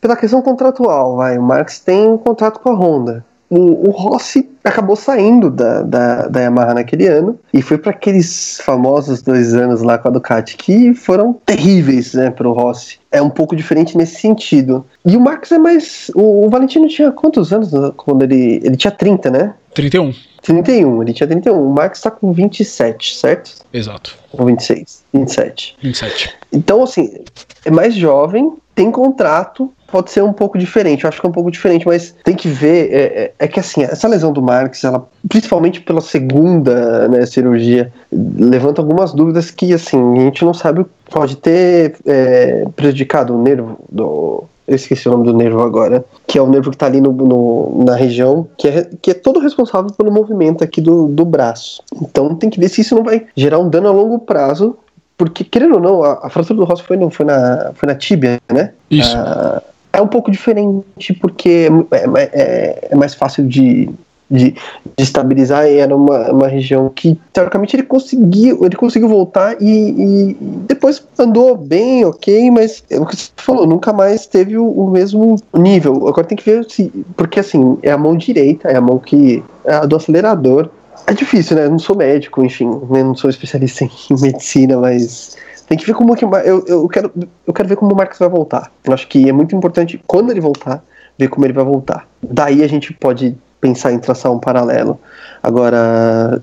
pela 0.02 0.16
questão 0.16 0.42
contratual, 0.42 1.18
vai, 1.18 1.38
o 1.38 1.44
Marx 1.44 1.80
tem 1.80 2.10
um 2.10 2.18
contrato 2.18 2.60
com 2.60 2.70
a 2.70 2.74
Honda. 2.74 3.24
O, 3.48 3.90
o 3.90 3.92
Rossi 3.92 4.50
acabou 4.64 4.96
saindo 4.96 5.52
da, 5.52 5.84
da, 5.84 6.28
da 6.28 6.42
Yamaha 6.42 6.74
naquele 6.74 7.06
ano 7.06 7.38
e 7.54 7.62
foi 7.62 7.78
para 7.78 7.92
aqueles 7.92 8.60
famosos 8.66 9.22
dois 9.22 9.54
anos 9.54 9.84
lá 9.84 10.00
com 10.00 10.08
a 10.08 10.12
Ducati 10.12 10.58
que 10.58 10.96
foram 10.96 11.32
terríveis 11.46 12.16
né, 12.16 12.32
para 12.32 12.50
o 12.50 12.54
Rossi. 12.54 12.98
É 13.12 13.22
um 13.22 13.30
pouco 13.30 13.56
diferente 13.56 13.96
nesse 13.96 14.20
sentido. 14.20 14.84
E 15.06 15.16
o 15.16 15.22
Marx 15.22 15.52
é 15.52 15.60
mais. 15.60 16.10
O, 16.16 16.48
o 16.48 16.50
Valentino 16.50 16.88
tinha 16.88 17.12
quantos 17.12 17.54
anos 17.54 17.70
quando 17.96 18.24
ele. 18.24 18.62
Ele 18.64 18.76
tinha 18.76 18.90
30, 18.90 19.30
né? 19.30 19.54
31. 19.76 20.12
31, 20.46 21.02
ele 21.02 21.14
tinha 21.14 21.28
31. 21.28 21.60
O 21.60 21.74
Max 21.74 22.02
tá 22.02 22.12
com 22.12 22.32
27, 22.32 23.16
certo? 23.16 23.52
Exato. 23.74 24.16
Ou 24.32 24.46
26, 24.46 25.04
27. 25.14 25.76
27. 25.82 26.36
Então, 26.54 26.84
assim, 26.84 27.24
é 27.66 27.72
mais 27.72 27.96
jovem, 27.96 28.54
tem 28.76 28.92
contrato, 28.92 29.74
pode 29.92 30.12
ser 30.12 30.24
um 30.24 30.34
pouco 30.34 30.58
diferente. 30.58 31.04
Eu 31.04 31.08
acho 31.08 31.20
que 31.20 31.26
é 31.26 31.30
um 31.30 31.34
pouco 31.34 31.50
diferente, 31.50 31.88
mas 31.88 32.14
tem 32.24 32.36
que 32.36 32.48
ver. 32.48 32.94
É, 32.94 32.98
é, 32.98 33.34
é 33.40 33.48
que 33.48 33.60
assim, 33.60 33.84
essa 33.84 34.08
lesão 34.08 34.32
do 34.32 34.42
Marx, 34.42 34.84
ela, 34.84 35.08
principalmente 35.28 35.82
pela 35.82 36.02
segunda 36.02 37.08
né, 37.08 37.26
cirurgia, 37.26 37.92
levanta 38.12 38.82
algumas 38.82 39.14
dúvidas 39.14 39.50
que 39.50 39.74
assim, 39.74 40.20
a 40.20 40.22
gente 40.22 40.46
não 40.46 40.54
sabe. 40.54 40.86
Pode 41.10 41.38
ter 41.38 41.96
é, 42.06 42.66
prejudicado 42.76 43.36
o 43.36 43.42
nervo 43.42 43.80
do. 43.90 44.44
Eu 44.68 44.76
esqueci 44.76 45.08
o 45.08 45.12
nome 45.12 45.26
do 45.26 45.34
nervo 45.34 45.62
agora, 45.62 46.04
que 46.28 46.38
é 46.38 46.42
o 46.42 46.48
nervo 46.48 46.70
que 46.72 46.76
está 46.76 46.88
ali 46.88 47.00
no, 47.00 47.12
no, 47.12 47.84
na 47.86 47.96
região, 47.96 48.48
que 48.58 48.68
é, 48.68 48.90
que 49.02 49.12
é 49.12 49.14
todo 49.14 49.40
responsável 49.40 49.92
pelo 49.92 50.12
movimento 50.12 50.64
aqui 50.64 50.82
do, 50.82 51.08
do 51.08 51.24
braço. 51.24 51.84
Então 52.02 52.36
tem 52.36 52.50
que 52.50 52.60
ver 52.60 52.70
se 52.70 52.82
isso 52.82 52.96
não 52.96 53.04
vai 53.04 53.28
gerar 53.36 53.60
um 53.60 53.70
dano 53.70 53.88
a 53.88 53.92
longo 53.92 54.20
prazo 54.20 54.78
porque, 55.18 55.44
querendo 55.44 55.76
ou 55.76 55.82
não, 55.82 56.04
a, 56.04 56.20
a 56.24 56.30
fratura 56.30 56.58
do 56.58 56.66
Ross 56.66 56.82
foi, 56.82 56.98
não, 56.98 57.10
foi, 57.10 57.26
na, 57.26 57.72
foi 57.76 57.88
na 57.88 57.96
tíbia, 57.96 58.40
né? 58.52 58.74
Isso. 58.92 59.16
Ah, 59.16 59.62
é 59.94 60.02
um 60.02 60.08
pouco 60.08 60.30
diferente 60.30 61.14
porque 61.22 61.70
é, 61.92 61.98
é, 61.98 62.30
é, 62.34 62.88
é 62.92 62.96
mais 62.96 63.16
fácil 63.16 63.48
de, 63.48 63.90
de, 64.30 64.52
de, 64.52 65.04
estabilizar 65.04 65.68
e 65.68 65.78
era 65.78 65.96
uma, 65.96 66.32
uma 66.32 66.48
região 66.48 66.90
que 66.90 67.20
teoricamente 67.32 67.76
ele 67.76 67.84
conseguiu 67.84 68.66
ele 68.66 68.76
conseguiu 68.76 69.08
voltar 69.08 69.56
e, 69.62 69.68
e 69.70 70.38
depois 70.68 71.06
andou 71.18 71.56
bem 71.56 72.04
ok 72.06 72.50
mas 72.52 72.84
é 72.90 73.00
o 73.00 73.06
que 73.06 73.16
você 73.16 73.30
falou 73.38 73.68
nunca 73.68 73.94
mais 73.94 74.26
teve 74.26 74.58
o, 74.58 74.68
o, 74.68 74.90
mesmo 74.90 75.36
nível 75.54 76.08
agora 76.08 76.28
tem 76.28 76.38
que 76.38 76.46
ver 76.46 76.66
se 76.70 76.92
porque 77.16 77.40
assim 77.40 77.78
é 77.84 77.92
a 77.92 77.98
mão 77.98 78.16
direita 78.16 78.70
é 78.70 78.78
a 78.78 78.82
mão 78.82 78.98
que 78.98 79.44
é 79.64 79.74
a 79.74 79.86
do 79.86 79.96
acelerador 79.96 80.70
é 81.06 81.14
difícil 81.14 81.56
né 81.56 81.66
eu 81.66 81.72
não 81.72 81.80
sou 81.80 81.96
médico 81.96 82.44
enfim 82.44 82.70
né? 82.90 83.04
não 83.04 83.16
sou 83.16 83.30
especialista 83.30 83.86
em 84.10 84.22
medicina 84.22 84.78
mas 84.78 85.36
tem 85.68 85.78
que 85.78 85.86
ver 85.86 85.94
como 85.94 86.16
que 86.16 86.24
eu, 86.24 86.64
eu 86.68 86.88
quero 86.88 87.12
eu 87.46 87.54
quero 87.54 87.68
ver 87.68 87.76
como 87.76 87.92
o 87.92 87.96
Marcos 87.96 88.20
vai 88.20 88.30
voltar. 88.30 88.72
Eu 88.84 88.94
acho 88.94 89.08
que 89.08 89.28
é 89.28 89.32
muito 89.32 89.56
importante 89.56 90.00
quando 90.06 90.30
ele 90.30 90.40
voltar 90.40 90.84
ver 91.18 91.30
como 91.30 91.46
ele 91.46 91.54
vai 91.54 91.64
voltar. 91.64 92.08
Daí 92.22 92.64
a 92.64 92.68
gente 92.68 92.94
pode 92.94 93.38
pensar 93.66 93.92
em 93.92 94.00
traçar 94.00 94.32
um 94.32 94.40
paralelo. 94.40 95.00
Agora, 95.42 96.42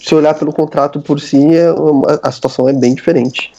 se 0.00 0.14
olhar 0.14 0.34
pelo 0.34 0.52
contrato 0.52 1.00
por 1.00 1.20
si, 1.20 1.54
é 1.54 1.68
a 2.22 2.32
situação 2.32 2.68
é 2.68 2.72
bem 2.72 2.94
diferente. 2.94 3.52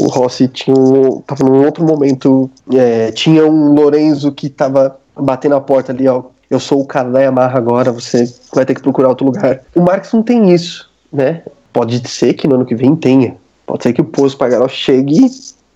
O 0.00 0.06
Rossi 0.06 0.46
tinha 0.46 0.76
um, 0.76 1.20
tava 1.22 1.44
num 1.44 1.64
outro 1.64 1.84
momento, 1.84 2.48
é, 2.72 3.10
tinha 3.10 3.44
um 3.46 3.74
Lorenzo 3.74 4.30
que 4.30 4.46
estava 4.46 4.96
batendo 5.16 5.56
a 5.56 5.60
porta 5.60 5.92
ali, 5.92 6.06
ó. 6.06 6.24
Eu 6.48 6.60
sou 6.60 6.80
o 6.80 6.86
cara 6.86 7.08
da 7.08 7.20
Yamaha 7.20 7.56
agora, 7.56 7.90
você 7.90 8.30
vai 8.54 8.64
ter 8.64 8.74
que 8.74 8.82
procurar 8.82 9.08
outro 9.08 9.26
lugar. 9.26 9.60
O 9.74 9.80
Marcos 9.80 10.12
não 10.12 10.22
tem 10.22 10.52
isso, 10.52 10.90
né? 11.12 11.42
Pode 11.72 12.06
ser 12.06 12.34
que 12.34 12.46
no 12.46 12.56
ano 12.56 12.66
que 12.66 12.74
vem 12.74 12.94
tenha, 12.94 13.36
Pode 13.66 13.84
ser 13.84 13.92
que 13.94 14.00
o 14.02 14.04
Poço 14.04 14.36
Pagaró 14.36 14.68
chegue 14.68 15.30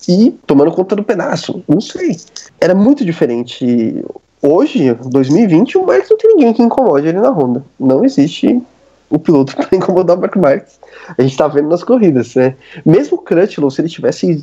e 0.06 0.30
tomando 0.46 0.70
conta 0.70 0.94
do 0.94 1.02
pedaço. 1.02 1.64
Não 1.66 1.80
sei. 1.80 2.16
Era 2.60 2.74
muito 2.74 3.04
diferente. 3.04 4.04
Hoje, 4.42 4.94
2020, 4.94 5.78
o 5.78 5.86
Marques 5.86 6.10
não 6.10 6.18
tem 6.18 6.36
ninguém 6.36 6.52
que 6.52 6.62
incomode 6.62 7.06
ele 7.06 7.20
na 7.20 7.30
Honda. 7.30 7.64
Não 7.78 8.04
existe 8.04 8.60
o 9.08 9.18
piloto 9.18 9.54
para 9.56 9.76
incomodar 9.76 10.16
o 10.16 10.20
Mark 10.20 10.36
Marques. 10.36 10.78
A 11.16 11.22
gente 11.22 11.36
tá 11.36 11.48
vendo 11.48 11.68
nas 11.68 11.82
corridas, 11.82 12.34
né? 12.34 12.54
Mesmo 12.84 13.16
o 13.16 13.20
Crutchlow, 13.20 13.70
se 13.70 13.80
ele 13.80 13.88
tivesse 13.88 14.42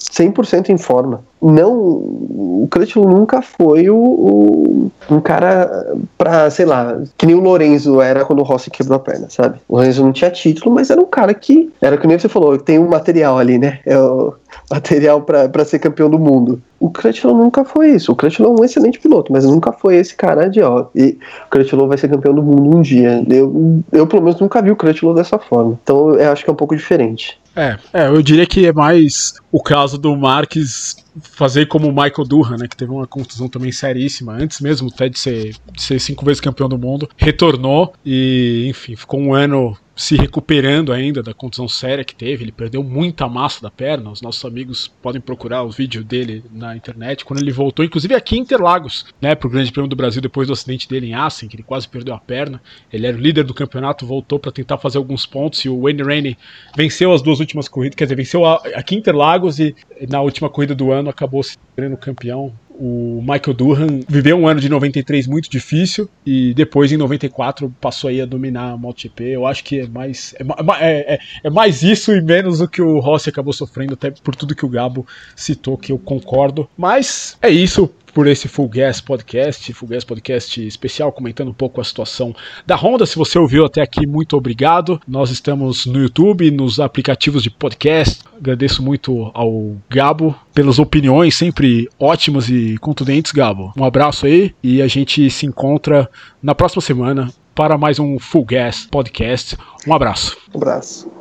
100% 0.00 0.70
em 0.70 0.78
forma. 0.78 1.22
Não, 1.40 1.72
o 1.72 2.68
Crutchlow 2.70 3.08
nunca 3.08 3.40
foi 3.40 3.88
o, 3.88 3.96
o, 3.96 4.92
um 5.10 5.20
cara 5.20 5.96
pra, 6.18 6.50
sei 6.50 6.66
lá, 6.66 7.00
que 7.16 7.26
nem 7.26 7.34
o 7.34 7.40
Lorenzo 7.40 8.00
era 8.00 8.24
quando 8.24 8.40
o 8.40 8.42
Rossi 8.42 8.70
quebrou 8.70 8.96
a 8.96 9.00
perna, 9.00 9.28
sabe? 9.30 9.58
O 9.68 9.76
Lorenzo 9.76 10.04
não 10.04 10.12
tinha 10.12 10.30
título, 10.30 10.74
mas 10.74 10.90
era 10.90 11.00
um 11.00 11.06
cara 11.06 11.32
que, 11.32 11.70
era 11.80 11.96
que 11.96 12.06
nem 12.06 12.18
você 12.18 12.28
falou, 12.28 12.58
tem 12.58 12.78
um 12.78 12.88
material 12.88 13.38
ali, 13.38 13.58
né? 13.58 13.80
É 13.86 13.98
o 13.98 14.34
material 14.70 15.22
para 15.22 15.64
ser 15.64 15.78
campeão 15.78 16.10
do 16.10 16.18
mundo. 16.18 16.60
O 16.78 16.90
Crutchlow 16.90 17.36
nunca 17.36 17.64
foi 17.64 17.90
isso. 17.90 18.12
O 18.12 18.16
Crutchlow 18.16 18.54
é 18.56 18.60
um 18.60 18.64
excelente 18.64 18.98
piloto, 18.98 19.32
mas 19.32 19.44
nunca 19.44 19.72
foi 19.72 19.96
esse 19.96 20.14
cara 20.14 20.48
de, 20.48 20.62
ó, 20.62 20.86
e 20.94 21.18
o 21.46 21.50
Crutchlow 21.50 21.88
vai 21.88 21.96
ser 21.96 22.08
campeão 22.08 22.34
do 22.34 22.42
mundo 22.42 22.76
um 22.76 22.82
dia. 22.82 23.24
Eu, 23.28 23.82
eu 23.92 24.06
pelo 24.06 24.22
menos, 24.22 24.40
nunca 24.40 24.60
vi 24.60 24.70
o 24.70 24.76
Crutchlow 24.76 25.14
dessa 25.14 25.38
forma. 25.38 25.78
Então, 25.82 26.14
eu 26.14 26.30
acho 26.30 26.44
que 26.44 26.50
é 26.50 26.52
um 26.52 26.56
pouco 26.56 26.76
diferente. 26.76 27.39
É, 27.54 27.78
é, 27.92 28.06
eu 28.06 28.22
diria 28.22 28.46
que 28.46 28.66
é 28.66 28.72
mais 28.72 29.34
o 29.50 29.60
caso 29.60 29.98
do 29.98 30.16
Marques 30.16 30.96
fazer 31.20 31.66
como 31.66 31.88
o 31.88 31.92
Michael 31.92 32.26
Durham, 32.26 32.56
né, 32.56 32.68
que 32.68 32.76
teve 32.76 32.92
uma 32.92 33.06
contusão 33.06 33.48
também 33.48 33.72
seríssima, 33.72 34.34
antes 34.34 34.60
mesmo 34.60 34.88
até 34.88 35.08
de 35.08 35.18
ser, 35.18 35.56
de 35.72 35.82
ser 35.82 35.98
cinco 35.98 36.24
vezes 36.24 36.40
campeão 36.40 36.68
do 36.68 36.78
mundo, 36.78 37.08
retornou 37.16 37.92
e, 38.04 38.66
enfim, 38.68 38.94
ficou 38.94 39.20
um 39.20 39.34
ano 39.34 39.76
se 40.00 40.16
recuperando 40.16 40.94
ainda 40.94 41.22
da 41.22 41.34
contusão 41.34 41.68
séria 41.68 42.02
que 42.02 42.14
teve. 42.14 42.42
Ele 42.42 42.52
perdeu 42.52 42.82
muita 42.82 43.28
massa 43.28 43.60
da 43.60 43.70
perna. 43.70 44.10
Os 44.10 44.22
nossos 44.22 44.42
amigos 44.46 44.88
podem 44.88 45.20
procurar 45.20 45.62
o 45.62 45.70
vídeo 45.70 46.02
dele 46.02 46.42
na 46.50 46.74
internet. 46.74 47.22
Quando 47.22 47.40
ele 47.40 47.52
voltou, 47.52 47.84
inclusive 47.84 48.14
aqui 48.14 48.38
em 48.38 48.40
Interlagos, 48.40 49.04
né, 49.20 49.34
para 49.34 49.46
o 49.46 49.50
Grande 49.50 49.70
Prêmio 49.70 49.90
do 49.90 49.94
Brasil, 49.94 50.22
depois 50.22 50.46
do 50.46 50.54
acidente 50.54 50.88
dele 50.88 51.08
em 51.08 51.14
Assen, 51.14 51.50
que 51.50 51.56
ele 51.56 51.62
quase 51.62 51.86
perdeu 51.86 52.14
a 52.14 52.18
perna. 52.18 52.62
Ele 52.90 53.06
era 53.06 53.14
o 53.14 53.20
líder 53.20 53.44
do 53.44 53.52
campeonato, 53.52 54.06
voltou 54.06 54.38
para 54.38 54.50
tentar 54.50 54.78
fazer 54.78 54.96
alguns 54.96 55.26
pontos. 55.26 55.60
E 55.66 55.68
o 55.68 55.82
Wayne 55.82 56.02
Rainey 56.02 56.38
venceu 56.74 57.12
as 57.12 57.20
duas 57.20 57.38
últimas 57.38 57.68
corridas, 57.68 57.94
quer 57.94 58.04
dizer, 58.04 58.16
venceu 58.16 58.46
aqui 58.46 58.94
em 58.94 58.98
Interlagos 58.98 59.58
e 59.60 59.76
na 60.08 60.22
última 60.22 60.48
corrida 60.48 60.74
do 60.74 60.90
ano 60.90 61.10
acabou 61.10 61.42
se 61.42 61.58
tornando 61.76 61.98
campeão 61.98 62.54
o 62.80 63.20
Michael 63.20 63.54
Durham 63.54 64.00
viveu 64.08 64.38
um 64.38 64.48
ano 64.48 64.58
de 64.58 64.68
93 64.70 65.26
muito 65.26 65.50
difícil 65.50 66.08
e 66.24 66.54
depois 66.54 66.90
em 66.90 66.96
94 66.96 67.72
passou 67.78 68.08
aí 68.08 68.22
a 68.22 68.24
dominar 68.24 68.70
a 68.70 68.76
MotoGP. 68.76 69.24
Eu 69.24 69.46
acho 69.46 69.62
que 69.62 69.80
é 69.80 69.86
mais 69.86 70.34
é, 70.38 70.42
é, 70.80 71.14
é, 71.14 71.18
é, 71.44 71.50
mais 71.50 71.82
isso 71.82 72.10
e 72.10 72.22
menos 72.22 72.62
o 72.62 72.66
que 72.66 72.80
o 72.80 72.98
Rossi 72.98 73.28
acabou 73.28 73.52
sofrendo, 73.52 73.92
até 73.92 74.10
por 74.10 74.34
tudo 74.34 74.54
que 74.54 74.64
o 74.64 74.68
Gabo 74.68 75.06
citou, 75.36 75.76
que 75.76 75.92
eu 75.92 75.98
concordo. 75.98 76.66
Mas 76.74 77.36
é 77.42 77.50
isso 77.50 77.90
por 78.10 78.26
esse 78.26 78.48
Full 78.48 78.68
Gas 78.68 79.00
Podcast, 79.00 79.72
Full 79.72 79.88
Gas 79.88 80.04
Podcast 80.04 80.66
especial, 80.66 81.12
comentando 81.12 81.48
um 81.48 81.54
pouco 81.54 81.80
a 81.80 81.84
situação 81.84 82.34
da 82.66 82.76
Honda. 82.76 83.06
Se 83.06 83.16
você 83.16 83.38
ouviu 83.38 83.64
até 83.64 83.82
aqui, 83.82 84.06
muito 84.06 84.36
obrigado. 84.36 85.00
Nós 85.06 85.30
estamos 85.30 85.86
no 85.86 85.98
YouTube, 86.00 86.50
nos 86.50 86.80
aplicativos 86.80 87.42
de 87.42 87.50
podcast. 87.50 88.20
Agradeço 88.36 88.82
muito 88.82 89.30
ao 89.34 89.76
Gabo 89.88 90.34
pelas 90.54 90.78
opiniões 90.78 91.36
sempre 91.36 91.88
ótimas 91.98 92.48
e 92.48 92.76
contundentes, 92.78 93.32
Gabo. 93.32 93.72
Um 93.76 93.84
abraço 93.84 94.26
aí 94.26 94.54
e 94.62 94.82
a 94.82 94.88
gente 94.88 95.30
se 95.30 95.46
encontra 95.46 96.08
na 96.42 96.54
próxima 96.54 96.82
semana 96.82 97.32
para 97.54 97.76
mais 97.76 97.98
um 97.98 98.18
Full 98.18 98.44
Gas 98.44 98.86
Podcast. 98.90 99.56
Um 99.86 99.94
abraço. 99.94 100.36
Um 100.54 100.58
abraço. 100.58 101.19